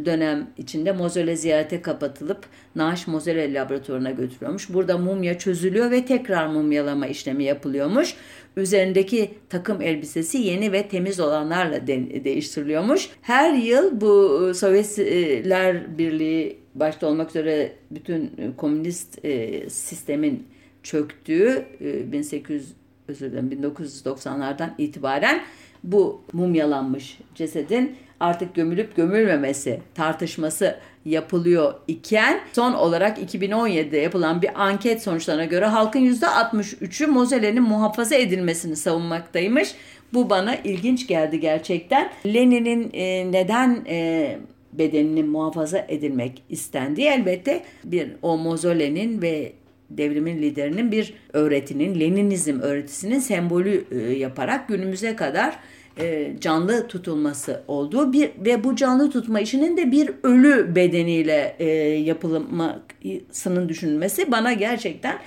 dönem 0.06 0.50
içinde 0.58 0.92
mozole 0.92 1.36
ziyarete 1.36 1.82
kapatılıp 1.82 2.46
naaş 2.76 3.08
mozole 3.08 3.54
laboratuvarına 3.54 4.12
götürüyormuş. 4.12 4.74
Burada 4.74 4.98
mumya 4.98 5.38
çözülüyor 5.38 5.92
ve 5.92 6.06
tekrar 6.06 6.48
mumyalama 6.48 7.08
işlemi 7.08 7.44
yapılıyormuş. 7.44 8.16
Üzerindeki 8.58 9.32
takım 9.50 9.82
elbisesi 9.82 10.38
yeni 10.38 10.72
ve 10.72 10.88
temiz 10.88 11.20
olanlarla 11.20 11.88
de- 11.88 12.24
değiştiriliyormuş. 12.24 13.10
Her 13.22 13.54
yıl 13.54 14.02
bu 14.02 14.48
e, 14.50 14.54
Sovyetler 14.54 15.98
Birliği 15.98 16.58
başta 16.76 17.08
olmak 17.08 17.30
üzere 17.30 17.72
bütün 17.92 18.32
komünist 18.58 19.26
e, 19.26 19.70
sistemin 19.70 20.48
çöktüğü 20.84 21.66
e, 21.82 22.12
1800 22.12 22.74
özür 23.08 23.32
dilerim 23.32 23.52
1990'lardan 23.52 24.70
itibaren 24.78 25.44
bu 25.84 26.22
mumyalanmış 26.34 27.18
cesedin 27.36 27.96
artık 28.20 28.56
gömülüp 28.56 28.96
gömülmemesi 28.96 29.80
tartışması 29.96 30.80
yapılıyor 31.06 31.74
iken 31.88 32.40
son 32.54 32.74
olarak 32.74 33.34
2017'de 33.34 33.98
yapılan 33.98 34.42
bir 34.42 34.64
anket 34.64 35.04
sonuçlarına 35.04 35.46
göre 35.46 35.66
halkın 35.66 36.00
%63'ü 36.00 37.08
mozelenin 37.08 37.64
muhafaza 37.64 38.16
edilmesini 38.16 38.76
savunmaktaymış. 38.76 39.76
Bu 40.14 40.30
bana 40.30 40.56
ilginç 40.56 41.08
geldi 41.08 41.40
gerçekten. 41.40 42.12
Lenin'in 42.26 42.90
e, 42.94 43.32
neden 43.32 43.86
e, 43.88 44.38
bedeninin 44.74 45.28
muhafaza 45.28 45.86
edilmek 45.88 46.44
istendiği 46.50 47.08
elbette 47.08 47.64
bir 47.84 48.12
o 48.22 48.38
mozolenin 48.38 49.22
ve 49.22 49.54
devrimin 49.98 50.42
liderinin 50.42 50.92
bir 50.92 51.14
öğretinin, 51.34 52.00
Leninizm 52.00 52.60
öğretisinin 52.60 53.20
sembolü 53.20 53.86
e, 53.92 53.98
yaparak 53.98 54.68
günümüze 54.68 55.16
kadar 55.16 55.60
e, 56.00 56.36
canlı 56.40 56.88
tutulması 56.88 57.64
olduğu 57.68 58.14
bir 58.14 58.32
ve 58.46 58.64
bu 58.64 58.76
canlı 58.76 59.12
tutma 59.12 59.40
işinin 59.40 59.78
de 59.78 59.92
bir 59.92 60.12
ölü 60.24 60.76
bedeniyle 60.76 61.56
e, 61.60 61.66
yapılmasının 62.00 63.70
düşünülmesi 63.70 64.32
bana 64.32 64.54
gerçekten 64.54 65.18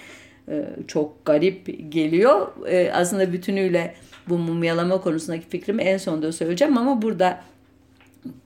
çok 0.86 1.24
garip 1.24 1.92
geliyor. 1.92 2.52
Aslında 2.92 3.32
bütünüyle 3.32 3.94
bu 4.28 4.38
mumyalama 4.38 5.00
konusundaki 5.00 5.48
fikrimi 5.48 5.82
en 5.82 5.96
sonunda 5.96 6.32
söyleyeceğim 6.32 6.78
ama 6.78 7.02
burada 7.02 7.40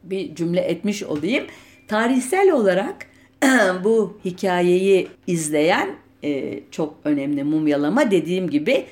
bir 0.02 0.34
cümle 0.34 0.60
etmiş 0.60 1.02
olayım. 1.02 1.44
Tarihsel 1.88 2.52
olarak 2.52 3.06
bu 3.84 4.18
hikayeyi 4.24 5.08
izleyen 5.26 5.96
e, 6.24 6.60
çok 6.70 6.94
önemli 7.04 7.44
mumyalama 7.44 8.10
dediğim 8.10 8.50
gibi 8.50 8.86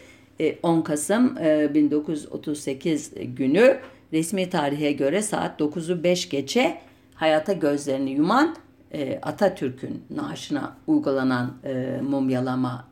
10 0.63 0.81
e, 0.81 0.85
Kasım 0.85 1.37
1938 1.37 3.13
e, 3.17 3.25
günü 3.25 3.79
resmi 4.13 4.51
tarihe 4.51 4.93
göre 4.93 5.23
saat 5.23 5.61
9'u 5.61 6.03
5 6.03 6.29
geçe 6.29 6.79
hayata 7.15 7.53
gözlerini 7.53 8.11
yuman 8.11 8.57
e, 8.93 9.19
Atatürk'ün 9.23 10.03
naaşına 10.11 10.77
uygulanan 10.87 11.55
mumyalama 12.03 12.89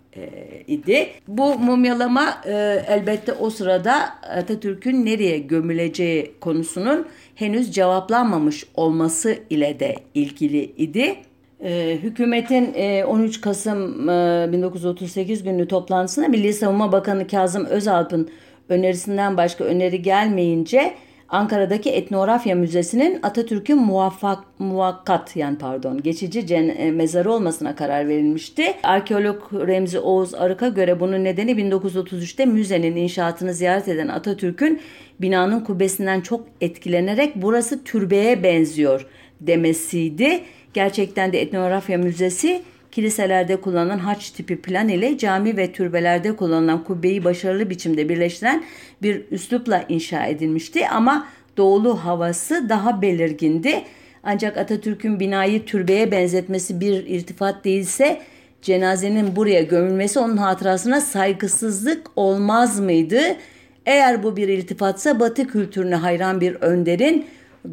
idi. 0.66 1.08
Bu 1.28 1.58
mumyalama 1.58 2.42
elbette 2.88 3.32
o 3.32 3.50
sırada 3.50 3.94
Atatürk'ün 4.22 5.06
nereye 5.06 5.38
gömüleceği 5.38 6.34
konusunun 6.40 7.06
henüz 7.34 7.74
cevaplanmamış 7.74 8.64
olması 8.74 9.38
ile 9.50 9.80
de 9.80 9.94
ilgili 10.14 10.64
idi. 10.64 11.16
Ee, 11.60 11.98
hükümetin 12.02 12.74
13 13.04 13.36
e, 13.36 13.40
Kasım 13.40 14.08
1938 14.52 15.40
e, 15.40 15.44
günü 15.44 15.68
toplantısında 15.68 16.28
Milli 16.28 16.52
Savunma 16.52 16.92
Bakanı 16.92 17.26
Kazım 17.26 17.64
Özalp'ın 17.64 18.28
önerisinden 18.68 19.36
başka 19.36 19.64
öneri 19.64 20.02
gelmeyince 20.02 20.94
Ankara'daki 21.28 21.90
Etnografya 21.90 22.54
Müzesi'nin 22.54 23.18
Atatürk'ün 23.22 23.78
muvaffak, 23.78 24.38
muvakkat 24.58 25.36
yani 25.36 25.58
pardon 25.58 26.02
geçici 26.02 26.46
cen, 26.46 26.68
e, 26.68 26.90
mezarı 26.90 27.32
olmasına 27.32 27.76
karar 27.76 28.08
verilmişti. 28.08 28.74
Arkeolog 28.82 29.52
Remzi 29.52 29.98
Oğuz 29.98 30.34
Arık'a 30.34 30.68
göre 30.68 31.00
bunun 31.00 31.24
nedeni 31.24 31.52
1933'te 31.52 32.46
müzenin 32.46 32.96
inşaatını 32.96 33.54
ziyaret 33.54 33.88
eden 33.88 34.08
Atatürk'ün 34.08 34.80
binanın 35.20 35.60
kubbesinden 35.60 36.20
çok 36.20 36.46
etkilenerek 36.60 37.32
burası 37.36 37.84
türbeye 37.84 38.42
benziyor 38.42 39.06
demesiydi. 39.40 40.40
Gerçekten 40.76 41.32
de 41.32 41.40
etnografya 41.40 41.98
müzesi 41.98 42.62
kiliselerde 42.90 43.56
kullanılan 43.56 43.98
haç 43.98 44.30
tipi 44.30 44.56
plan 44.56 44.88
ile 44.88 45.18
cami 45.18 45.56
ve 45.56 45.72
türbelerde 45.72 46.36
kullanılan 46.36 46.84
kubbeyi 46.84 47.24
başarılı 47.24 47.70
biçimde 47.70 48.08
birleştiren 48.08 48.64
bir 49.02 49.22
üslupla 49.30 49.84
inşa 49.88 50.26
edilmişti 50.26 50.88
ama 50.88 51.28
doğulu 51.56 51.96
havası 51.96 52.68
daha 52.68 53.02
belirgindi. 53.02 53.82
Ancak 54.22 54.56
Atatürk'ün 54.56 55.20
binayı 55.20 55.64
türbeye 55.64 56.10
benzetmesi 56.10 56.80
bir 56.80 57.06
irtifat 57.06 57.64
değilse 57.64 58.20
cenazenin 58.62 59.36
buraya 59.36 59.62
gömülmesi 59.62 60.18
onun 60.18 60.36
hatırasına 60.36 61.00
saygısızlık 61.00 62.06
olmaz 62.16 62.80
mıydı? 62.80 63.20
Eğer 63.86 64.22
bu 64.22 64.36
bir 64.36 64.48
iltifatsa 64.48 65.20
Batı 65.20 65.46
kültürüne 65.46 65.96
hayran 65.96 66.40
bir 66.40 66.54
önderin 66.54 67.26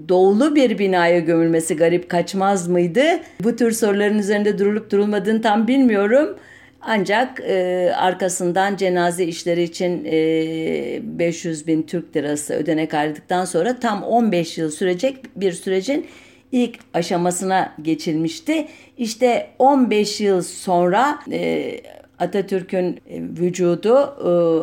doğulu 0.09 0.55
bir 0.55 0.79
binaya 0.79 1.19
gömülmesi 1.19 1.75
garip 1.75 2.09
kaçmaz 2.09 2.67
mıydı? 2.67 3.03
Bu 3.43 3.55
tür 3.55 3.71
soruların 3.71 4.19
üzerinde 4.19 4.59
durulup 4.59 4.91
durulmadığını 4.91 5.41
tam 5.41 5.67
bilmiyorum. 5.67 6.37
Ancak 6.81 7.39
e, 7.39 7.91
arkasından 7.97 8.75
cenaze 8.75 9.25
işleri 9.25 9.63
için 9.63 10.05
e, 10.05 11.19
500 11.19 11.67
bin 11.67 11.83
Türk 11.83 12.15
lirası 12.15 12.53
ödenek 12.53 12.93
ayrıldıktan 12.93 13.45
sonra 13.45 13.79
tam 13.79 14.03
15 14.03 14.57
yıl 14.57 14.71
sürecek 14.71 15.17
bir 15.35 15.51
sürecin 15.51 16.07
ilk 16.51 16.79
aşamasına 16.93 17.73
geçilmişti. 17.81 18.67
İşte 18.97 19.49
15 19.59 20.21
yıl 20.21 20.41
sonra 20.41 21.19
e, 21.31 21.71
Atatürk'ün 22.19 22.99
vücudu 23.09 24.15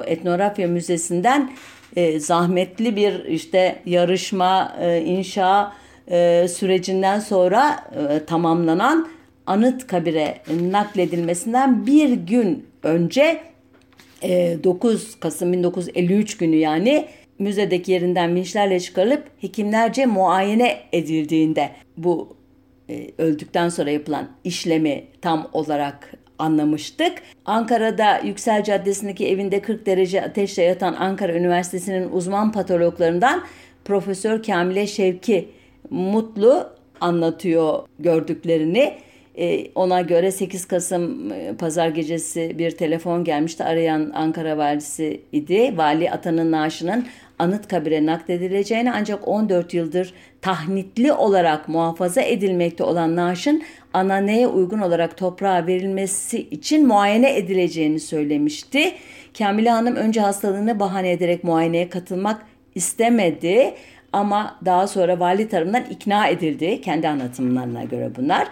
e, 0.07 0.12
Etnografya 0.12 0.69
Müzesi'nden 0.69 1.51
e, 1.96 2.20
zahmetli 2.20 2.96
bir 2.96 3.24
işte 3.24 3.83
yarışma, 3.87 4.76
e, 4.81 5.00
inşa 5.00 5.72
e, 6.11 6.46
sürecinden 6.48 7.20
sonra 7.20 7.76
e, 8.11 8.24
tamamlanan 8.24 9.09
anıt 9.46 9.87
kabire 9.87 10.38
nakledilmesinden 10.61 11.87
bir 11.87 12.12
gün 12.12 12.66
önce 12.83 13.40
e, 14.22 14.57
9 14.64 15.20
Kasım 15.20 15.53
1953 15.53 16.37
günü 16.37 16.57
yani 16.57 17.09
müzedeki 17.38 17.92
yerinden 17.92 18.35
vinçlerle 18.35 18.81
çıkarılıp 18.81 19.24
hekimlerce 19.40 20.07
muayene 20.07 20.81
edildiğinde 20.92 21.70
bu 21.96 22.37
e, 22.88 23.11
öldükten 23.18 23.68
sonra 23.68 23.90
yapılan 23.90 24.29
işlemi 24.44 25.05
tam 25.22 25.48
olarak 25.53 26.12
anlamıştık. 26.40 27.12
Ankara'da 27.44 28.18
Yüksel 28.18 28.64
Caddesi'ndeki 28.64 29.29
evinde 29.29 29.62
40 29.62 29.87
derece 29.87 30.22
ateşle 30.22 30.62
yatan 30.62 30.94
Ankara 30.94 31.33
Üniversitesi'nin 31.33 32.11
uzman 32.11 32.53
patologlarından 32.53 33.42
Profesör 33.85 34.42
Kamile 34.42 34.87
Şevki 34.87 35.48
Mutlu 35.90 36.66
anlatıyor 37.00 37.83
gördüklerini. 37.98 38.94
Ee, 39.38 39.70
ona 39.74 40.00
göre 40.00 40.31
8 40.33 40.64
Kasım 40.68 41.33
e, 41.33 41.55
pazar 41.59 41.88
gecesi 41.88 42.59
bir 42.59 42.70
telefon 42.70 43.24
gelmişti. 43.24 43.64
Arayan 43.64 44.12
Ankara 44.14 44.59
valisi 44.59 45.20
idi. 45.33 45.74
Vali 45.76 46.11
Atan'ın 46.11 46.53
naaşının 46.53 47.07
Anıtkabir'e 47.40 48.07
nakledileceğini 48.07 48.92
ancak 48.92 49.29
14 49.29 49.74
yıldır 49.74 50.14
tahnitli 50.40 51.12
olarak 51.12 51.68
muhafaza 51.68 52.20
edilmekte 52.20 52.85
olan 52.85 53.16
naaşın 53.16 53.62
ananeye 53.92 54.46
uygun 54.46 54.79
olarak 54.79 55.16
toprağa 55.16 55.66
verilmesi 55.66 56.40
için 56.40 56.87
muayene 56.87 57.37
edileceğini 57.37 58.00
söylemişti. 58.00 58.92
Kamile 59.38 59.70
Hanım 59.70 59.96
önce 59.96 60.20
hastalığını 60.20 60.81
bahane 60.81 61.11
ederek 61.11 61.44
muayeneye 61.44 61.88
katılmak 61.88 62.42
istemedi 62.74 63.74
ama 64.12 64.59
daha 64.64 64.87
sonra 64.87 65.20
vali 65.20 65.48
tarafından 65.48 65.85
ikna 65.90 66.26
edildi. 66.26 66.81
Kendi 66.81 67.09
anlatımlarına 67.09 67.85
göre 67.85 68.11
bunlar. 68.16 68.48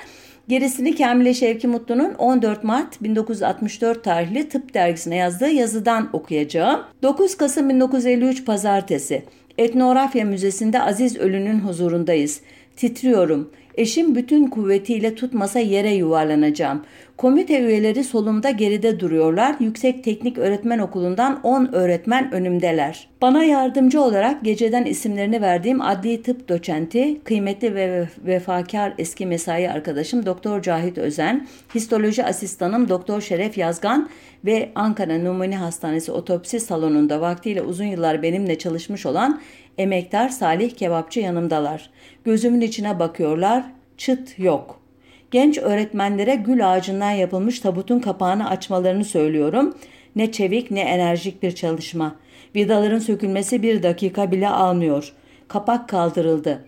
Gerisini 0.48 0.96
Kamile 0.96 1.34
Şevki 1.34 1.68
Mutlu'nun 1.68 2.14
14 2.14 2.64
Mart 2.64 3.02
1964 3.02 4.04
tarihli 4.04 4.48
Tıp 4.48 4.74
Dergisi'ne 4.74 5.16
yazdığı 5.16 5.50
yazıdan 5.50 6.08
okuyacağım. 6.12 6.80
9 7.02 7.36
Kasım 7.36 7.68
1953 7.68 8.44
Pazartesi. 8.44 9.22
Etnografya 9.58 10.24
Müzesi'nde 10.24 10.82
Aziz 10.82 11.16
Ölü'nün 11.16 11.58
huzurundayız. 11.58 12.40
Titriyorum. 12.76 13.50
Eşim 13.74 14.14
bütün 14.14 14.46
kuvvetiyle 14.46 15.14
tutmasa 15.14 15.58
yere 15.58 15.94
yuvarlanacağım. 15.94 16.84
Komite 17.18 17.60
üyeleri 17.60 18.04
solumda 18.04 18.50
geride 18.50 19.00
duruyorlar. 19.00 19.56
Yüksek 19.60 20.04
Teknik 20.04 20.38
Öğretmen 20.38 20.78
Okulu'ndan 20.78 21.40
10 21.42 21.68
öğretmen 21.72 22.32
önümdeler. 22.32 23.08
Bana 23.22 23.44
yardımcı 23.44 24.00
olarak 24.00 24.44
geceden 24.44 24.84
isimlerini 24.84 25.42
verdiğim 25.42 25.80
adli 25.80 26.22
tıp 26.22 26.48
doçenti, 26.48 27.20
kıymetli 27.24 27.74
ve 27.74 28.08
vefakar 28.26 28.94
eski 28.98 29.26
mesai 29.26 29.70
arkadaşım 29.70 30.26
Doktor 30.26 30.62
Cahit 30.62 30.98
Özen, 30.98 31.48
histoloji 31.74 32.24
asistanım 32.24 32.88
Doktor 32.88 33.20
Şeref 33.20 33.58
Yazgan 33.58 34.08
ve 34.44 34.70
Ankara 34.74 35.18
Numune 35.18 35.56
Hastanesi 35.56 36.12
otopsi 36.12 36.60
salonunda 36.60 37.20
vaktiyle 37.20 37.62
uzun 37.62 37.84
yıllar 37.84 38.22
benimle 38.22 38.58
çalışmış 38.58 39.06
olan 39.06 39.40
emektar 39.78 40.28
Salih 40.28 40.70
Kebapçı 40.70 41.20
yanımdalar. 41.20 41.90
Gözümün 42.24 42.60
içine 42.60 42.98
bakıyorlar, 42.98 43.64
çıt 43.96 44.38
yok. 44.38 44.87
Genç 45.30 45.58
öğretmenlere 45.58 46.34
gül 46.34 46.72
ağacından 46.72 47.10
yapılmış 47.10 47.60
tabutun 47.60 47.98
kapağını 47.98 48.50
açmalarını 48.50 49.04
söylüyorum. 49.04 49.74
Ne 50.16 50.32
çevik 50.32 50.70
ne 50.70 50.80
enerjik 50.80 51.42
bir 51.42 51.52
çalışma. 51.52 52.16
Vidaların 52.56 52.98
sökülmesi 52.98 53.62
bir 53.62 53.82
dakika 53.82 54.32
bile 54.32 54.48
almıyor. 54.48 55.12
Kapak 55.48 55.88
kaldırıldı. 55.88 56.64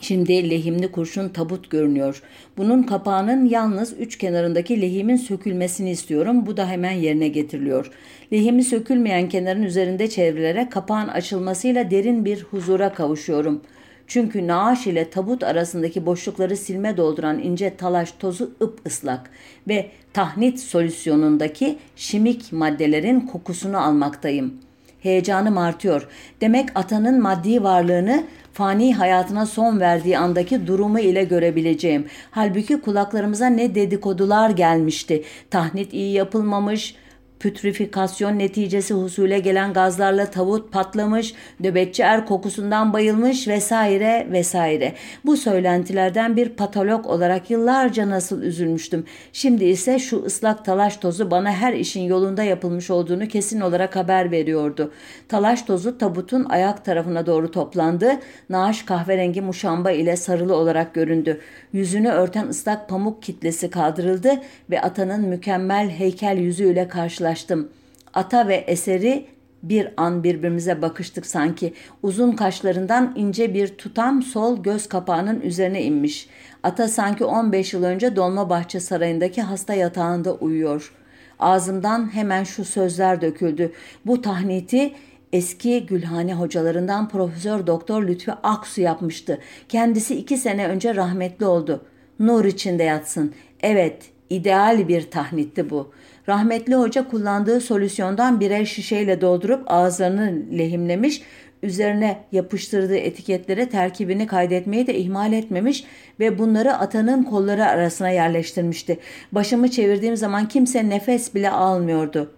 Şimdi 0.00 0.50
lehimli 0.50 0.92
kurşun 0.92 1.28
tabut 1.28 1.70
görünüyor. 1.70 2.22
Bunun 2.56 2.82
kapağının 2.82 3.44
yalnız 3.44 3.94
üç 4.00 4.18
kenarındaki 4.18 4.80
lehimin 4.80 5.16
sökülmesini 5.16 5.90
istiyorum. 5.90 6.46
Bu 6.46 6.56
da 6.56 6.68
hemen 6.68 6.92
yerine 6.92 7.28
getiriliyor. 7.28 7.90
Lehimi 8.32 8.64
sökülmeyen 8.64 9.28
kenarın 9.28 9.62
üzerinde 9.62 10.10
çevrilerek 10.10 10.72
kapağın 10.72 11.08
açılmasıyla 11.08 11.90
derin 11.90 12.24
bir 12.24 12.42
huzura 12.42 12.92
kavuşuyorum.'' 12.92 13.62
Çünkü 14.08 14.46
naaş 14.46 14.86
ile 14.86 15.10
tabut 15.10 15.42
arasındaki 15.42 16.06
boşlukları 16.06 16.56
silme 16.56 16.96
dolduran 16.96 17.38
ince 17.38 17.76
talaş 17.76 18.12
tozu 18.12 18.50
ıp 18.62 18.86
ıslak 18.86 19.30
ve 19.68 19.90
tahnit 20.12 20.60
solüsyonundaki 20.60 21.78
şimik 21.96 22.52
maddelerin 22.52 23.20
kokusunu 23.20 23.78
almaktayım. 23.78 24.54
Heyecanım 25.00 25.58
artıyor. 25.58 26.08
Demek 26.40 26.68
atanın 26.74 27.22
maddi 27.22 27.62
varlığını 27.62 28.24
fani 28.52 28.94
hayatına 28.94 29.46
son 29.46 29.80
verdiği 29.80 30.18
andaki 30.18 30.66
durumu 30.66 30.98
ile 30.98 31.24
görebileceğim. 31.24 32.06
Halbuki 32.30 32.80
kulaklarımıza 32.80 33.46
ne 33.46 33.74
dedikodular 33.74 34.50
gelmişti. 34.50 35.24
Tahnit 35.50 35.92
iyi 35.92 36.12
yapılmamış, 36.12 36.94
pütrifikasyon 37.40 38.38
neticesi 38.38 38.94
husule 38.94 39.38
gelen 39.38 39.72
gazlarla 39.72 40.26
tavut 40.26 40.72
patlamış, 40.72 41.34
nöbetçi 41.60 42.02
er 42.02 42.26
kokusundan 42.26 42.92
bayılmış 42.92 43.48
vesaire 43.48 44.26
vesaire. 44.30 44.92
Bu 45.24 45.36
söylentilerden 45.36 46.36
bir 46.36 46.48
patolog 46.48 47.06
olarak 47.06 47.50
yıllarca 47.50 48.10
nasıl 48.10 48.42
üzülmüştüm. 48.42 49.04
Şimdi 49.32 49.64
ise 49.64 49.98
şu 49.98 50.24
ıslak 50.24 50.64
talaş 50.64 50.96
tozu 50.96 51.30
bana 51.30 51.52
her 51.52 51.72
işin 51.72 52.02
yolunda 52.02 52.42
yapılmış 52.42 52.90
olduğunu 52.90 53.28
kesin 53.28 53.60
olarak 53.60 53.96
haber 53.96 54.30
veriyordu. 54.30 54.92
Talaş 55.28 55.62
tozu 55.62 55.98
tabutun 55.98 56.44
ayak 56.44 56.84
tarafına 56.84 57.26
doğru 57.26 57.50
toplandı. 57.50 58.12
Naaş 58.48 58.82
kahverengi 58.82 59.40
muşamba 59.40 59.90
ile 59.90 60.16
sarılı 60.16 60.56
olarak 60.56 60.94
göründü. 60.94 61.40
Yüzünü 61.72 62.08
örten 62.08 62.48
ıslak 62.48 62.88
pamuk 62.88 63.22
kitlesi 63.22 63.70
kaldırıldı 63.70 64.32
ve 64.70 64.80
atanın 64.80 65.28
mükemmel 65.28 65.90
heykel 65.90 66.38
yüzüyle 66.38 66.88
karşılaştı 66.88 67.27
karşılaştım. 67.28 67.68
Ata 68.14 68.48
ve 68.48 68.54
eseri 68.54 69.26
bir 69.62 69.88
an 69.96 70.24
birbirimize 70.24 70.82
bakıştık 70.82 71.26
sanki. 71.26 71.74
Uzun 72.02 72.32
kaşlarından 72.32 73.12
ince 73.16 73.54
bir 73.54 73.68
tutam 73.68 74.22
sol 74.22 74.62
göz 74.62 74.88
kapağının 74.88 75.40
üzerine 75.40 75.82
inmiş. 75.82 76.28
Ata 76.62 76.88
sanki 76.88 77.24
15 77.24 77.72
yıl 77.72 77.84
önce 77.84 78.16
Dolmabahçe 78.16 78.80
Sarayı'ndaki 78.80 79.42
hasta 79.42 79.74
yatağında 79.74 80.34
uyuyor. 80.34 80.92
Ağzımdan 81.38 82.14
hemen 82.14 82.44
şu 82.44 82.64
sözler 82.64 83.20
döküldü. 83.20 83.72
Bu 84.06 84.22
tahniti 84.22 84.92
eski 85.32 85.86
Gülhane 85.86 86.34
hocalarından 86.34 87.08
Profesör 87.08 87.66
Doktor 87.66 88.02
Lütfi 88.02 88.32
Aksu 88.32 88.80
yapmıştı. 88.80 89.38
Kendisi 89.68 90.14
iki 90.14 90.36
sene 90.36 90.68
önce 90.68 90.94
rahmetli 90.94 91.46
oldu. 91.46 91.84
Nur 92.18 92.44
içinde 92.44 92.82
yatsın. 92.84 93.34
Evet, 93.60 94.10
ideal 94.30 94.88
bir 94.88 95.10
tahnitti 95.10 95.70
bu. 95.70 95.92
Rahmetli 96.28 96.74
hoca 96.74 97.08
kullandığı 97.08 97.60
solüsyondan 97.60 98.40
birer 98.40 98.64
şişeyle 98.64 99.20
doldurup 99.20 99.62
ağızlarını 99.66 100.42
lehimlemiş, 100.58 101.22
üzerine 101.62 102.18
yapıştırdığı 102.32 102.96
etiketlere 102.96 103.68
terkibini 103.68 104.26
kaydetmeyi 104.26 104.86
de 104.86 104.94
ihmal 104.94 105.32
etmemiş 105.32 105.84
ve 106.20 106.38
bunları 106.38 106.74
atanın 106.74 107.22
kolları 107.22 107.66
arasına 107.66 108.10
yerleştirmişti. 108.10 108.98
Başımı 109.32 109.70
çevirdiğim 109.70 110.16
zaman 110.16 110.48
kimse 110.48 110.88
nefes 110.88 111.34
bile 111.34 111.50
almıyordu. 111.50 112.32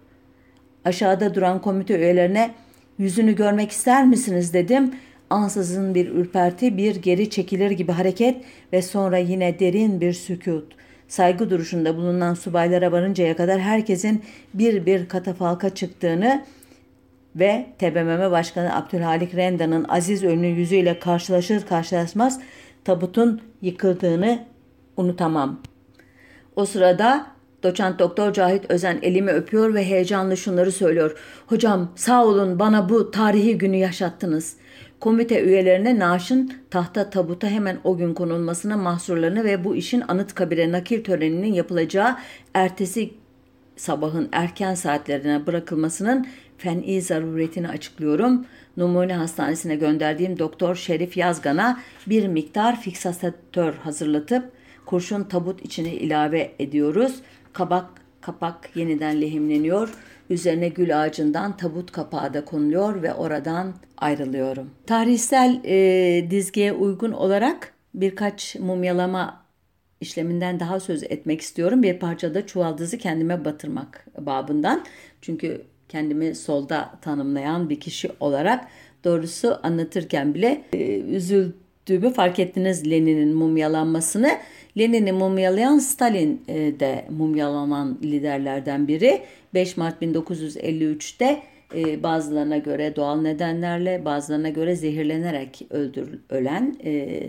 Aşağıda 0.85 1.35
duran 1.35 1.61
komite 1.61 1.97
üyelerine 1.97 2.51
yüzünü 2.97 3.35
görmek 3.35 3.71
ister 3.71 4.05
misiniz 4.05 4.53
dedim. 4.53 4.91
Ansızın 5.29 5.95
bir 5.95 6.09
ürperti, 6.09 6.77
bir 6.77 6.95
geri 6.95 7.29
çekilir 7.29 7.71
gibi 7.71 7.91
hareket 7.91 8.41
ve 8.73 8.81
sonra 8.81 9.17
yine 9.17 9.59
derin 9.59 10.01
bir 10.01 10.13
sükut 10.13 10.80
saygı 11.11 11.49
duruşunda 11.49 11.97
bulunan 11.97 12.33
subaylara 12.33 12.91
varıncaya 12.91 13.35
kadar 13.35 13.59
herkesin 13.59 14.23
bir 14.53 14.85
bir 14.85 15.09
katafalka 15.09 15.69
çıktığını 15.69 16.45
ve 17.35 17.65
TBMM 17.79 18.31
Başkanı 18.31 18.75
Abdülhalik 18.75 19.35
Renda'nın 19.35 19.85
aziz 19.89 20.23
ölünün 20.23 20.55
yüzüyle 20.55 20.99
karşılaşır 20.99 21.65
karşılaşmaz 21.65 22.39
tabutun 22.83 23.41
yıkıldığını 23.61 24.45
unutamam. 24.97 25.59
O 26.55 26.65
sırada 26.65 27.27
doçent 27.63 27.99
doktor 27.99 28.33
Cahit 28.33 28.71
Özen 28.71 28.99
elimi 29.01 29.31
öpüyor 29.31 29.73
ve 29.73 29.85
heyecanlı 29.85 30.37
şunları 30.37 30.71
söylüyor. 30.71 31.17
Hocam 31.47 31.91
sağ 31.95 32.25
olun 32.25 32.59
bana 32.59 32.89
bu 32.89 33.11
tarihi 33.11 33.57
günü 33.57 33.75
yaşattınız. 33.75 34.55
Komite 35.01 35.43
üyelerine 35.43 35.99
naaşın 35.99 36.53
tahta 36.69 37.09
tabuta 37.09 37.47
hemen 37.47 37.77
o 37.83 37.97
gün 37.97 38.13
konulmasına 38.13 38.77
mahsurlarını 38.77 39.43
ve 39.43 39.63
bu 39.63 39.75
işin 39.75 40.03
Anıtkabir'e 40.07 40.71
nakil 40.71 41.03
töreninin 41.03 41.53
yapılacağı 41.53 42.17
ertesi 42.53 43.13
sabahın 43.75 44.29
erken 44.31 44.75
saatlerine 44.75 45.47
bırakılmasının 45.47 46.27
fen'i 46.57 47.01
zaruretini 47.01 47.69
açıklıyorum. 47.69 48.45
Numune 48.77 49.13
Hastanesi'ne 49.13 49.75
gönderdiğim 49.75 50.39
Doktor 50.39 50.75
Şerif 50.75 51.17
Yazgan'a 51.17 51.79
bir 52.07 52.27
miktar 52.27 52.81
fiksatör 52.81 53.73
hazırlatıp 53.73 54.51
kurşun 54.85 55.23
tabut 55.23 55.65
içine 55.65 55.93
ilave 55.93 56.51
ediyoruz. 56.59 57.15
Kabak 57.53 57.85
kapak 58.21 58.69
yeniden 58.75 59.21
lehimleniyor 59.21 59.89
Üzerine 60.31 60.69
gül 60.69 61.01
ağacından 61.01 61.57
tabut 61.57 61.91
kapağı 61.91 62.33
da 62.33 62.45
konuluyor 62.45 63.03
ve 63.03 63.13
oradan 63.13 63.73
ayrılıyorum. 63.97 64.69
Tarihsel 64.87 65.61
e, 65.65 66.31
dizgeye 66.31 66.73
uygun 66.73 67.11
olarak 67.11 67.73
birkaç 67.93 68.55
mumyalama 68.55 69.45
işleminden 70.01 70.59
daha 70.59 70.79
söz 70.79 71.03
etmek 71.03 71.41
istiyorum. 71.41 71.83
Bir 71.83 71.99
parçada 71.99 72.45
çuvaldızı 72.45 72.97
kendime 72.97 73.45
batırmak 73.45 74.05
babından. 74.17 74.85
Çünkü 75.21 75.61
kendimi 75.89 76.35
solda 76.35 76.91
tanımlayan 77.01 77.69
bir 77.69 77.79
kişi 77.79 78.09
olarak 78.19 78.67
doğrusu 79.03 79.59
anlatırken 79.63 80.33
bile 80.33 80.63
e, 80.73 81.19
üzüldüğümü 81.89 82.13
fark 82.13 82.39
ettiniz 82.39 82.91
Lenin'in 82.91 83.35
mumyalanmasını. 83.35 84.37
Lenin'i 84.77 85.11
mumyalayan 85.11 85.77
Stalin 85.77 86.43
e, 86.47 86.79
de 86.79 87.05
mumyalanan 87.09 87.97
liderlerden 88.03 88.87
biri. 88.87 89.21
5 89.53 89.77
Mart 89.77 90.01
1953'te 90.01 91.43
e, 91.75 92.03
bazılarına 92.03 92.57
göre 92.57 92.95
doğal 92.95 93.21
nedenlerle 93.21 94.05
bazılarına 94.05 94.49
göre 94.49 94.75
zehirlenerek 94.75 95.61
öldür, 95.69 96.19
ölen 96.29 96.75
e, 96.83 97.19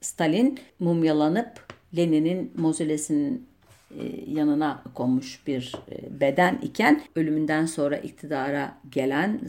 Stalin 0.00 0.58
mumyalanıp 0.78 1.66
Lenin'in 1.96 2.52
mozolesinin 2.56 3.50
yanına 4.26 4.82
konmuş 4.94 5.46
bir 5.46 5.74
beden 6.20 6.58
iken 6.62 7.02
ölümünden 7.16 7.66
sonra 7.66 7.96
iktidara 7.96 8.78
gelen 8.90 9.40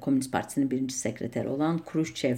Komünist 0.00 0.32
Partisi'nin 0.32 0.70
birinci 0.70 0.94
sekreteri 0.94 1.48
olan 1.48 1.78
Khrushchev 1.78 2.36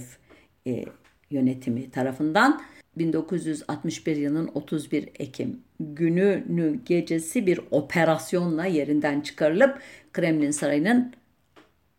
yönetimi 1.31 1.91
tarafından 1.91 2.61
1961 2.97 4.15
yılının 4.15 4.49
31 4.53 5.09
Ekim 5.19 5.59
gününü 5.79 6.79
gecesi 6.85 7.47
bir 7.47 7.59
operasyonla 7.71 8.65
yerinden 8.65 9.21
çıkarılıp 9.21 9.79
Kremlin 10.13 10.51
Sarayı'nın 10.51 11.13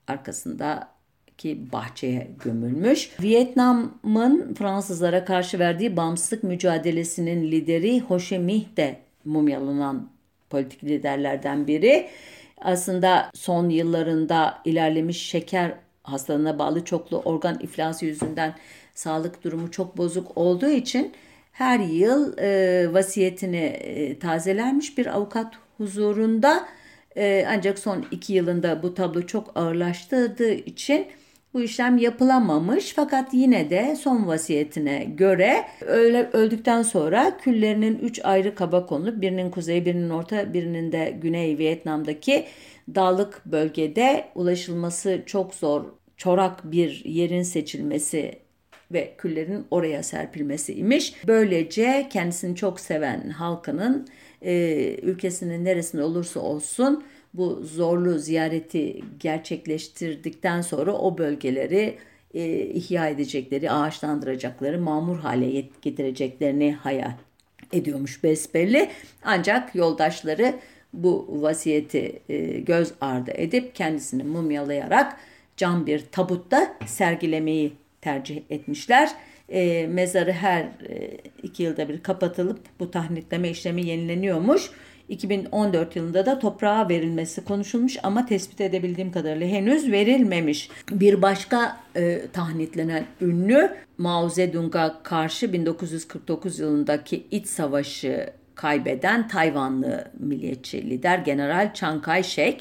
arkasındaki 0.07 1.72
bahçeye 1.72 2.31
gömülmüş. 2.45 3.11
Vietnam'ın 3.22 4.55
Fransızlara 4.55 5.24
karşı 5.24 5.59
verdiği 5.59 5.97
bağımsızlık 5.97 6.43
mücadelesinin 6.43 7.51
lideri 7.51 8.01
Ho 8.01 8.18
Chi 8.18 8.39
Minh 8.39 8.76
de 8.76 8.97
mumyalanan 9.24 10.09
politik 10.51 10.85
liderlerden 10.85 11.66
biri. 11.66 12.09
Aslında 12.61 13.31
son 13.35 13.68
yıllarında 13.68 14.59
ilerlemiş 14.64 15.22
şeker 15.22 15.74
hastalığına 16.03 16.59
bağlı 16.59 16.85
çoklu 16.85 17.18
organ 17.20 17.59
iflası 17.61 18.07
yüzünden 18.07 18.55
sağlık 19.01 19.44
durumu 19.44 19.70
çok 19.70 19.96
bozuk 19.96 20.38
olduğu 20.38 20.68
için 20.68 21.12
her 21.53 21.78
yıl 21.78 22.38
e, 22.38 22.92
vasiyetini 22.92 23.57
e, 23.57 24.18
tazelenmiş 24.18 24.98
bir 24.98 25.07
avukat 25.07 25.55
huzurunda. 25.76 26.68
E, 27.16 27.46
ancak 27.48 27.78
son 27.78 28.05
iki 28.11 28.32
yılında 28.32 28.82
bu 28.82 28.94
tablo 28.94 29.22
çok 29.22 29.53
ağırlaştırdığı 29.55 30.53
için 30.53 31.07
bu 31.55 31.61
işlem 31.62 31.98
yapılamamış. 31.98 32.92
Fakat 32.96 33.34
yine 33.34 33.70
de 33.70 33.96
son 33.96 34.26
vasiyetine 34.26 35.05
göre 35.05 35.64
öyle 35.80 36.30
öldükten 36.32 36.82
sonra 36.82 37.36
küllerinin 37.38 37.98
üç 37.98 38.24
ayrı 38.24 38.55
kaba 38.55 38.86
konulup 38.86 39.20
birinin 39.20 39.51
kuzey, 39.51 39.84
birinin 39.84 40.11
orta, 40.11 40.53
birinin 40.55 40.92
de 40.92 41.18
güney 41.22 41.59
Vietnam'daki 41.59 42.46
dağlık 42.94 43.42
bölgede 43.46 44.28
ulaşılması 44.34 45.22
çok 45.26 45.55
zor, 45.55 45.84
çorak 46.16 46.72
bir 46.72 47.05
yerin 47.05 47.42
seçilmesi 47.42 48.49
ve 48.93 49.14
küllerin 49.18 49.66
oraya 49.70 50.03
serpilmesi 50.03 50.74
imiş. 50.74 51.14
Böylece 51.26 52.09
kendisini 52.11 52.57
çok 52.57 52.80
seven 52.80 53.30
halkının 53.30 54.09
e, 54.43 54.97
ülkesinin 55.03 55.64
neresinde 55.64 56.03
olursa 56.03 56.41
olsun 56.41 57.05
bu 57.34 57.62
zorlu 57.64 58.18
ziyareti 58.18 59.01
gerçekleştirdikten 59.20 60.61
sonra 60.61 60.93
o 60.93 61.18
bölgeleri 61.18 61.99
e, 62.34 62.59
ihya 62.59 63.09
edecekleri, 63.09 63.70
ağaçlandıracakları, 63.70 64.80
mamur 64.80 65.18
hale 65.18 65.64
getireceklerini 65.82 66.72
hayal 66.72 67.12
ediyormuş 67.72 68.24
besbelli. 68.24 68.91
Ancak 69.24 69.74
yoldaşları 69.74 70.55
bu 70.93 71.43
vasiyeti 71.43 72.22
e, 72.28 72.38
göz 72.61 72.93
ardı 73.01 73.30
edip 73.34 73.74
kendisini 73.74 74.24
mumyalayarak 74.24 75.16
cam 75.57 75.86
bir 75.86 76.05
tabutta 76.12 76.76
sergilemeyi 76.86 77.72
tercih 78.01 78.42
etmişler. 78.51 79.11
E, 79.48 79.86
mezarı 79.86 80.32
her 80.32 80.62
e, 80.62 81.18
iki 81.42 81.62
yılda 81.62 81.88
bir 81.88 82.03
kapatılıp 82.03 82.61
bu 82.80 82.90
tahnitleme 82.90 83.51
işlemi 83.51 83.86
yenileniyormuş. 83.86 84.70
2014 85.09 85.96
yılında 85.96 86.26
da 86.26 86.38
toprağa 86.38 86.88
verilmesi 86.88 87.44
konuşulmuş 87.44 87.96
ama 88.03 88.26
tespit 88.26 88.61
edebildiğim 88.61 89.12
kadarıyla 89.12 89.46
henüz 89.46 89.92
verilmemiş. 89.92 90.70
Bir 90.90 91.22
başka 91.22 91.80
e, 91.96 92.20
tahnitlenen 92.32 93.05
ünlü 93.20 93.76
Mao 93.98 94.28
Zedong'a 94.28 95.03
karşı 95.03 95.53
1949 95.53 96.59
yılındaki 96.59 97.26
iç 97.30 97.46
savaşı 97.46 98.30
kaybeden 98.55 99.28
Tayvanlı 99.28 100.11
milliyetçi 100.18 100.90
lider 100.90 101.18
General 101.18 101.74
Chiang 101.74 102.05
Kai-shek 102.05 102.57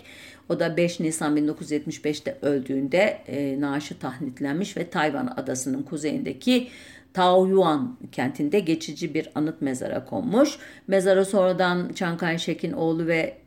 o 0.49 0.59
da 0.59 0.77
5 0.77 0.99
Nisan 0.99 1.37
1975'te 1.37 2.37
öldüğünde 2.41 3.17
e, 3.27 3.61
naaşı 3.61 3.99
tahnitlenmiş 3.99 4.77
ve 4.77 4.89
Tayvan 4.89 5.33
adasının 5.37 5.83
kuzeyindeki 5.83 6.67
Taoyuan 7.13 7.97
kentinde 8.11 8.59
geçici 8.59 9.13
bir 9.13 9.29
anıt 9.35 9.61
mezara 9.61 10.05
konmuş. 10.05 10.57
Mezara 10.87 11.25
sonradan 11.25 11.91
Chiang 11.95 12.19
Kai-shek'in 12.19 12.71
oğlu 12.71 13.07
ve 13.07 13.37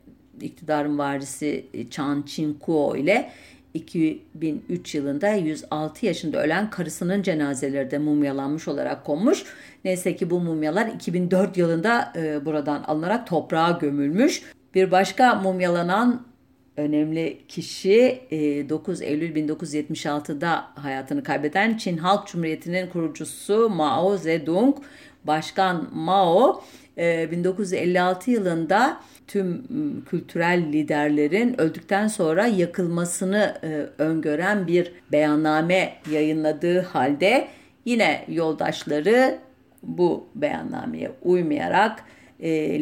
iktidarın 0.40 0.98
varisi 0.98 1.66
Chan 1.90 2.22
Chin-kuo 2.22 2.96
ile 2.96 3.30
2003 3.74 4.94
yılında 4.94 5.28
106 5.28 6.06
yaşında 6.06 6.42
ölen 6.42 6.70
karısının 6.70 7.22
cenazeleri 7.22 7.90
de 7.90 7.98
mumyalanmış 7.98 8.68
olarak 8.68 9.04
konmuş. 9.04 9.44
Neyse 9.84 10.16
ki 10.16 10.30
bu 10.30 10.40
mumyalar 10.40 10.86
2004 10.86 11.56
yılında 11.56 12.12
e, 12.16 12.44
buradan 12.44 12.82
alınarak 12.82 13.26
toprağa 13.26 13.78
gömülmüş. 13.80 14.42
Bir 14.74 14.90
başka 14.90 15.34
mumyalanan 15.34 16.31
önemli 16.76 17.38
kişi 17.48 18.20
9 18.68 19.02
e, 19.02 19.06
Eylül 19.06 19.36
1976'da 19.36 20.64
hayatını 20.74 21.22
kaybeden 21.22 21.76
Çin 21.76 21.96
Halk 21.96 22.26
Cumhuriyeti'nin 22.26 22.86
kurucusu 22.86 23.68
Mao 23.68 24.16
Zedong. 24.16 24.76
Başkan 25.24 25.88
Mao 25.92 26.62
1956 26.96 28.30
e, 28.30 28.34
yılında 28.34 29.00
tüm 29.26 29.64
kültürel 30.04 30.62
liderlerin 30.72 31.60
öldükten 31.60 32.08
sonra 32.08 32.46
yakılmasını 32.46 33.54
e, 33.62 34.02
öngören 34.02 34.66
bir 34.66 34.92
beyanname 35.12 35.94
yayınladığı 36.10 36.80
halde 36.80 37.48
yine 37.84 38.24
yoldaşları 38.28 39.38
bu 39.82 40.26
beyannameye 40.34 41.10
uymayarak 41.22 42.04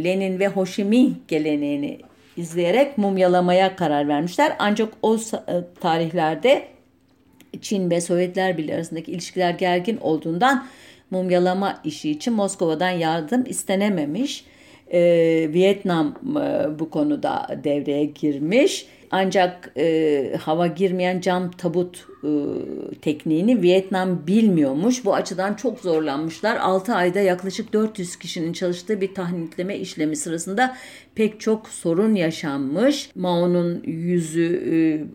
Lenin 0.05 0.39
ve 0.39 0.49
Ho 0.49 0.65
geleneğini 1.29 2.01
izleyerek 2.37 2.99
mumyalamaya 2.99 3.77
karar 3.77 4.09
vermişler. 4.09 4.57
Ancak 4.59 4.93
o 5.03 5.17
e, 5.17 5.19
tarihlerde 5.81 6.69
Çin 7.61 7.91
ve 7.91 8.01
Sovyetler 8.01 8.59
Birliği 8.59 8.75
arasındaki 8.75 9.13
ilişkiler 9.13 9.51
gergin 9.51 9.97
olduğundan 9.97 10.67
mumyalama 11.11 11.81
işi 11.85 12.11
için 12.11 12.33
Moskova'dan 12.33 12.91
yardım 12.91 13.45
istenememiş. 13.47 14.45
Ee, 14.93 15.51
Vietnam 15.53 16.15
e, 16.37 16.79
bu 16.79 16.91
konuda 16.91 17.61
devreye 17.65 18.05
girmiş. 18.05 18.87
Ancak 19.11 19.73
e, 19.77 20.37
hava 20.41 20.67
girmeyen 20.67 21.21
cam 21.21 21.51
tabut 21.51 22.07
e, 22.25 22.31
tekniğini 23.03 23.63
Vietnam 23.63 24.27
bilmiyormuş. 24.27 25.05
Bu 25.05 25.15
açıdan 25.15 25.55
çok 25.55 25.81
zorlanmışlar. 25.81 26.57
6 26.57 26.95
ayda 26.95 27.21
yaklaşık 27.21 27.73
400 27.73 28.17
kişinin 28.17 28.53
çalıştığı 28.53 29.01
bir 29.01 29.15
tahnitleme 29.15 29.77
işlemi 29.77 30.17
sırasında 30.17 30.77
pek 31.15 31.41
çok 31.41 31.69
sorun 31.69 32.15
yaşanmış. 32.15 33.11
Mao'nun 33.15 33.83
yüzü 33.85 34.63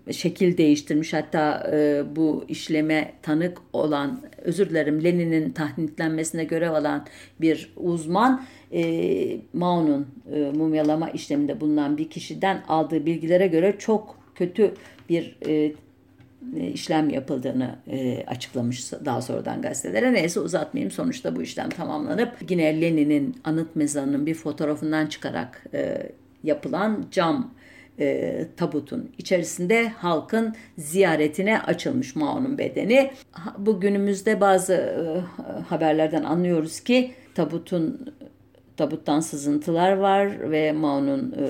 e, 0.09 0.13
şekil 0.13 0.57
değiştirmiş. 0.57 1.13
Hatta 1.13 1.71
e, 1.73 2.03
bu 2.15 2.45
işleme 2.47 3.13
tanık 3.21 3.57
olan, 3.73 4.21
özür 4.37 4.69
dilerim 4.69 5.03
Lenin'in 5.03 5.51
tahnitlenmesine 5.51 6.43
görev 6.43 6.71
alan 6.71 7.05
bir 7.41 7.73
uzman 7.75 8.45
e, 8.74 9.39
Mao'nun 9.53 10.07
e, 10.34 10.39
mumyalama 10.39 11.09
işleminde 11.09 11.61
bulunan 11.61 11.97
bir 11.97 12.09
kişiden 12.09 12.63
aldığı 12.68 13.05
bilgilere 13.05 13.47
göre 13.47 13.76
çok 13.80 14.18
kötü 14.36 14.74
bir 15.09 15.38
e, 15.45 15.74
e, 16.55 16.68
işlem 16.68 17.09
yapıldığını 17.09 17.76
e, 17.88 18.26
açıklamış 18.28 18.91
daha 18.91 19.22
sonradan 19.22 19.61
gazetelere. 19.61 20.13
Neyse 20.13 20.39
uzatmayayım. 20.39 20.91
Sonuçta 20.91 21.36
bu 21.36 21.41
işlem 21.41 21.70
tamamlanıp 21.70 22.38
yine 22.49 22.82
Lenin'in 22.82 23.36
anıt 23.43 23.76
mezarının 23.76 24.26
bir 24.26 24.34
fotoğrafından 24.34 25.05
çıkarak 25.05 25.66
e, 25.74 26.11
yapılan 26.43 27.05
cam 27.11 27.53
e, 27.99 28.47
tabutun 28.57 29.11
içerisinde 29.18 29.89
halkın 29.89 30.55
ziyaretine 30.78 31.61
açılmış 31.61 32.16
Mao'nun 32.16 32.57
bedeni. 32.57 33.11
Bu 33.57 33.80
günümüzde 33.80 34.41
bazı 34.41 34.74
e, 34.74 35.20
haberlerden 35.70 36.24
anlıyoruz 36.24 36.80
ki 36.80 37.11
tabutun 37.36 38.16
tabuttan 38.78 39.19
sızıntılar 39.19 39.91
var 39.91 40.51
ve 40.51 40.71
Mao'nun 40.71 41.32
e, 41.32 41.43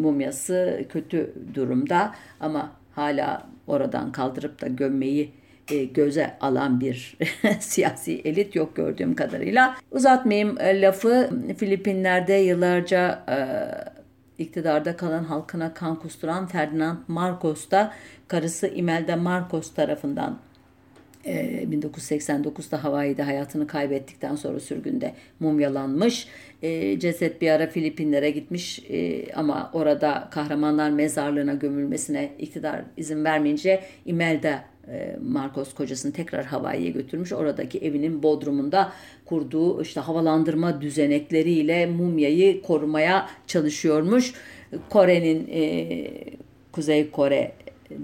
mumyası 0.00 0.84
kötü 0.88 1.34
durumda 1.54 2.14
ama 2.40 2.72
hala 2.94 3.46
oradan 3.66 4.12
kaldırıp 4.12 4.60
da 4.60 4.66
gömmeyi 4.66 5.32
e, 5.70 5.84
göze 5.84 6.36
alan 6.40 6.80
bir 6.80 7.18
siyasi 7.60 8.20
elit 8.24 8.56
yok 8.56 8.76
gördüğüm 8.76 9.14
kadarıyla. 9.14 9.76
Uzatmayayım 9.90 10.60
e, 10.60 10.80
lafı 10.82 11.30
Filipinler'de 11.58 12.34
yıllarca 12.34 13.24
e, 13.28 13.36
iktidarda 14.42 14.96
kalan 14.96 15.24
halkına 15.24 15.74
kan 15.74 15.96
kusturan 15.96 16.46
Ferdinand 16.46 16.98
Marcos 17.08 17.70
da 17.70 17.92
karısı 18.28 18.66
Imelda 18.66 19.16
Marcos 19.16 19.74
tarafından 19.74 20.38
e, 21.24 21.64
1989'da 21.64 22.84
Hawaii'de 22.84 23.22
hayatını 23.22 23.66
kaybettikten 23.66 24.36
sonra 24.36 24.60
sürgünde 24.60 25.14
mumyalanmış. 25.40 26.28
E, 26.62 26.98
ceset 26.98 27.40
bir 27.40 27.50
ara 27.50 27.66
Filipinlere 27.66 28.30
gitmiş 28.30 28.78
e, 28.90 29.26
ama 29.32 29.70
orada 29.72 30.28
kahramanlar 30.30 30.90
mezarlığına 30.90 31.54
gömülmesine 31.54 32.30
iktidar 32.38 32.82
izin 32.96 33.24
vermeyince 33.24 33.82
Imelda 34.06 34.64
e, 34.88 35.16
Marcos 35.22 35.74
kocasını 35.74 36.12
tekrar 36.12 36.44
Hawaii'ye 36.44 36.90
götürmüş. 36.90 37.32
Oradaki 37.32 37.78
evinin 37.78 38.22
bodrumunda 38.22 38.92
kurduğu 39.24 39.82
işte 39.82 40.00
havalandırma 40.00 40.80
düzenekleriyle 40.80 41.86
mumyayı 41.86 42.62
korumaya 42.62 43.28
çalışıyormuş. 43.46 44.34
Kore'nin 44.90 45.48
e, 45.52 46.08
Kuzey 46.72 47.10
Kore 47.10 47.52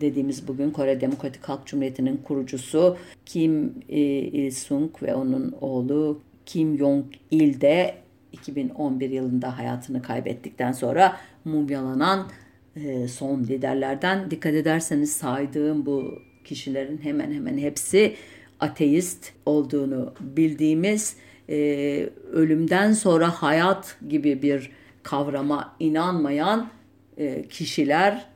dediğimiz 0.00 0.48
bugün 0.48 0.70
Kore 0.70 1.00
Demokratik 1.00 1.44
Halk 1.44 1.66
Cumhuriyeti'nin 1.66 2.16
kurucusu 2.16 2.96
Kim 3.26 3.74
e, 3.88 4.00
Il-sung 4.00 5.02
ve 5.02 5.14
onun 5.14 5.54
oğlu 5.60 6.20
Kim 6.46 6.78
Jong-il 6.78 7.60
de 7.60 7.94
2011 8.32 9.10
yılında 9.10 9.58
hayatını 9.58 10.02
kaybettikten 10.02 10.72
sonra 10.72 11.16
mumyalanan 11.44 12.28
e, 12.76 13.08
son 13.08 13.42
liderlerden. 13.42 14.30
Dikkat 14.30 14.54
ederseniz 14.54 15.12
saydığım 15.12 15.86
bu 15.86 16.18
kişilerin 16.44 16.98
hemen 17.02 17.32
hemen 17.32 17.58
hepsi 17.58 18.14
ateist 18.60 19.32
olduğunu 19.46 20.14
bildiğimiz 20.20 21.16
e, 21.48 22.10
ölümden 22.32 22.92
sonra 22.92 23.30
hayat 23.30 23.96
gibi 24.08 24.42
bir 24.42 24.70
kavrama 25.02 25.76
inanmayan 25.80 26.70
e, 27.16 27.48
kişiler, 27.48 28.26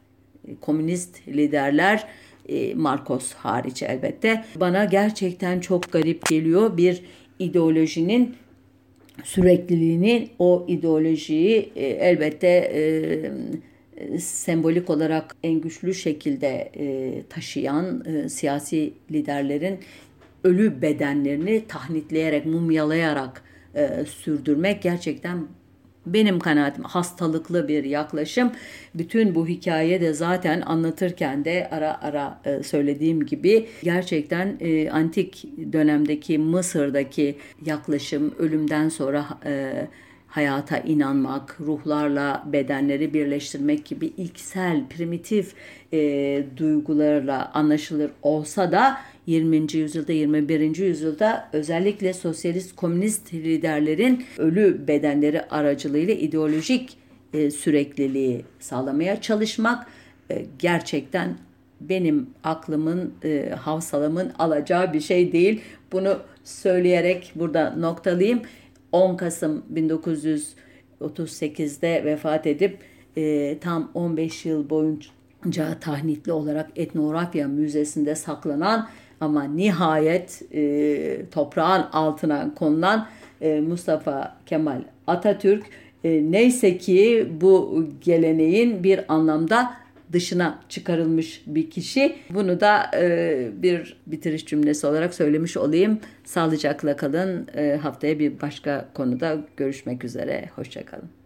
komünist 0.60 1.28
liderler, 1.28 2.06
e, 2.48 2.74
Marcos 2.74 3.32
hariç 3.32 3.82
elbette. 3.82 4.44
Bana 4.56 4.84
gerçekten 4.84 5.60
çok 5.60 5.92
garip 5.92 6.26
geliyor 6.26 6.76
bir 6.76 7.02
ideolojinin 7.38 8.34
sürekliliğini, 9.24 10.28
o 10.38 10.64
ideolojiyi 10.68 11.72
e, 11.76 11.86
elbette 11.86 12.48
e, 12.48 14.18
sembolik 14.18 14.90
olarak 14.90 15.36
en 15.42 15.60
güçlü 15.60 15.94
şekilde 15.94 16.72
taşıyan 17.28 18.04
siyasi 18.28 18.92
liderlerin 19.10 19.78
ölü 20.44 20.82
bedenlerini 20.82 21.66
tahnitleyerek, 21.68 22.46
mumyalayarak 22.46 23.42
sürdürmek 24.06 24.82
gerçekten 24.82 25.46
benim 26.06 26.40
kanaatim 26.40 26.84
hastalıklı 26.84 27.68
bir 27.68 27.84
yaklaşım. 27.84 28.52
Bütün 28.94 29.34
bu 29.34 29.46
hikaye 29.46 30.00
de 30.00 30.12
zaten 30.12 30.60
anlatırken 30.60 31.44
de 31.44 31.68
ara 31.70 32.02
ara 32.02 32.40
e, 32.44 32.62
söylediğim 32.62 33.26
gibi 33.26 33.68
gerçekten 33.82 34.56
e, 34.60 34.90
antik 34.90 35.44
dönemdeki 35.72 36.38
Mısır'daki 36.38 37.36
yaklaşım 37.66 38.34
ölümden 38.38 38.88
sonra 38.88 39.26
e, 39.46 39.72
hayata 40.26 40.78
inanmak, 40.78 41.60
ruhlarla 41.60 42.44
bedenleri 42.52 43.14
birleştirmek 43.14 43.84
gibi 43.84 44.06
ilksel, 44.06 44.88
primitif 44.88 45.54
duygularla 46.56 47.50
anlaşılır 47.54 48.10
olsa 48.22 48.72
da 48.72 48.98
20. 49.26 49.76
yüzyılda 49.76 50.12
21. 50.12 50.76
yüzyılda 50.76 51.48
özellikle 51.52 52.12
sosyalist 52.12 52.76
komünist 52.76 53.34
liderlerin 53.34 54.24
ölü 54.38 54.88
bedenleri 54.88 55.42
aracılığıyla 55.42 56.14
ideolojik 56.14 56.96
e, 57.32 57.50
sürekliliği 57.50 58.44
sağlamaya 58.60 59.20
çalışmak 59.20 59.86
e, 60.30 60.46
gerçekten 60.58 61.36
benim 61.80 62.30
aklımın, 62.44 63.14
e, 63.24 63.50
havsalamın 63.60 64.32
alacağı 64.38 64.92
bir 64.92 65.00
şey 65.00 65.32
değil. 65.32 65.60
Bunu 65.92 66.18
söyleyerek 66.44 67.32
burada 67.34 67.74
noktalayayım. 67.76 68.42
10 68.92 69.16
Kasım 69.16 69.64
1938'de 69.74 72.04
vefat 72.04 72.46
edip 72.46 72.78
e, 73.16 73.58
tam 73.58 73.90
15 73.94 74.46
yıl 74.46 74.70
boyunca 74.70 75.80
tahnitli 75.80 76.32
olarak 76.32 76.70
etnografya 76.76 77.48
müzesinde 77.48 78.14
saklanan 78.14 78.88
ama 79.22 79.44
nihayet 79.44 80.42
e, 80.54 81.26
toprağın 81.30 81.82
altına 81.92 82.54
konulan 82.54 83.08
e, 83.40 83.60
Mustafa 83.60 84.36
Kemal 84.46 84.82
Atatürk 85.06 85.64
e, 86.04 86.32
neyse 86.32 86.78
ki 86.78 87.28
bu 87.40 87.86
geleneğin 88.00 88.84
bir 88.84 89.14
anlamda 89.14 89.74
dışına 90.12 90.58
çıkarılmış 90.68 91.42
bir 91.46 91.70
kişi. 91.70 92.16
Bunu 92.30 92.60
da 92.60 92.90
e, 92.94 93.48
bir 93.54 93.96
bitiriş 94.06 94.46
cümlesi 94.46 94.86
olarak 94.86 95.14
söylemiş 95.14 95.56
olayım. 95.56 96.00
Sağlıcakla 96.24 96.96
kalın. 96.96 97.46
E, 97.56 97.78
haftaya 97.82 98.18
bir 98.18 98.40
başka 98.40 98.88
konuda 98.94 99.38
görüşmek 99.56 100.04
üzere. 100.04 100.44
Hoşçakalın. 100.56 101.08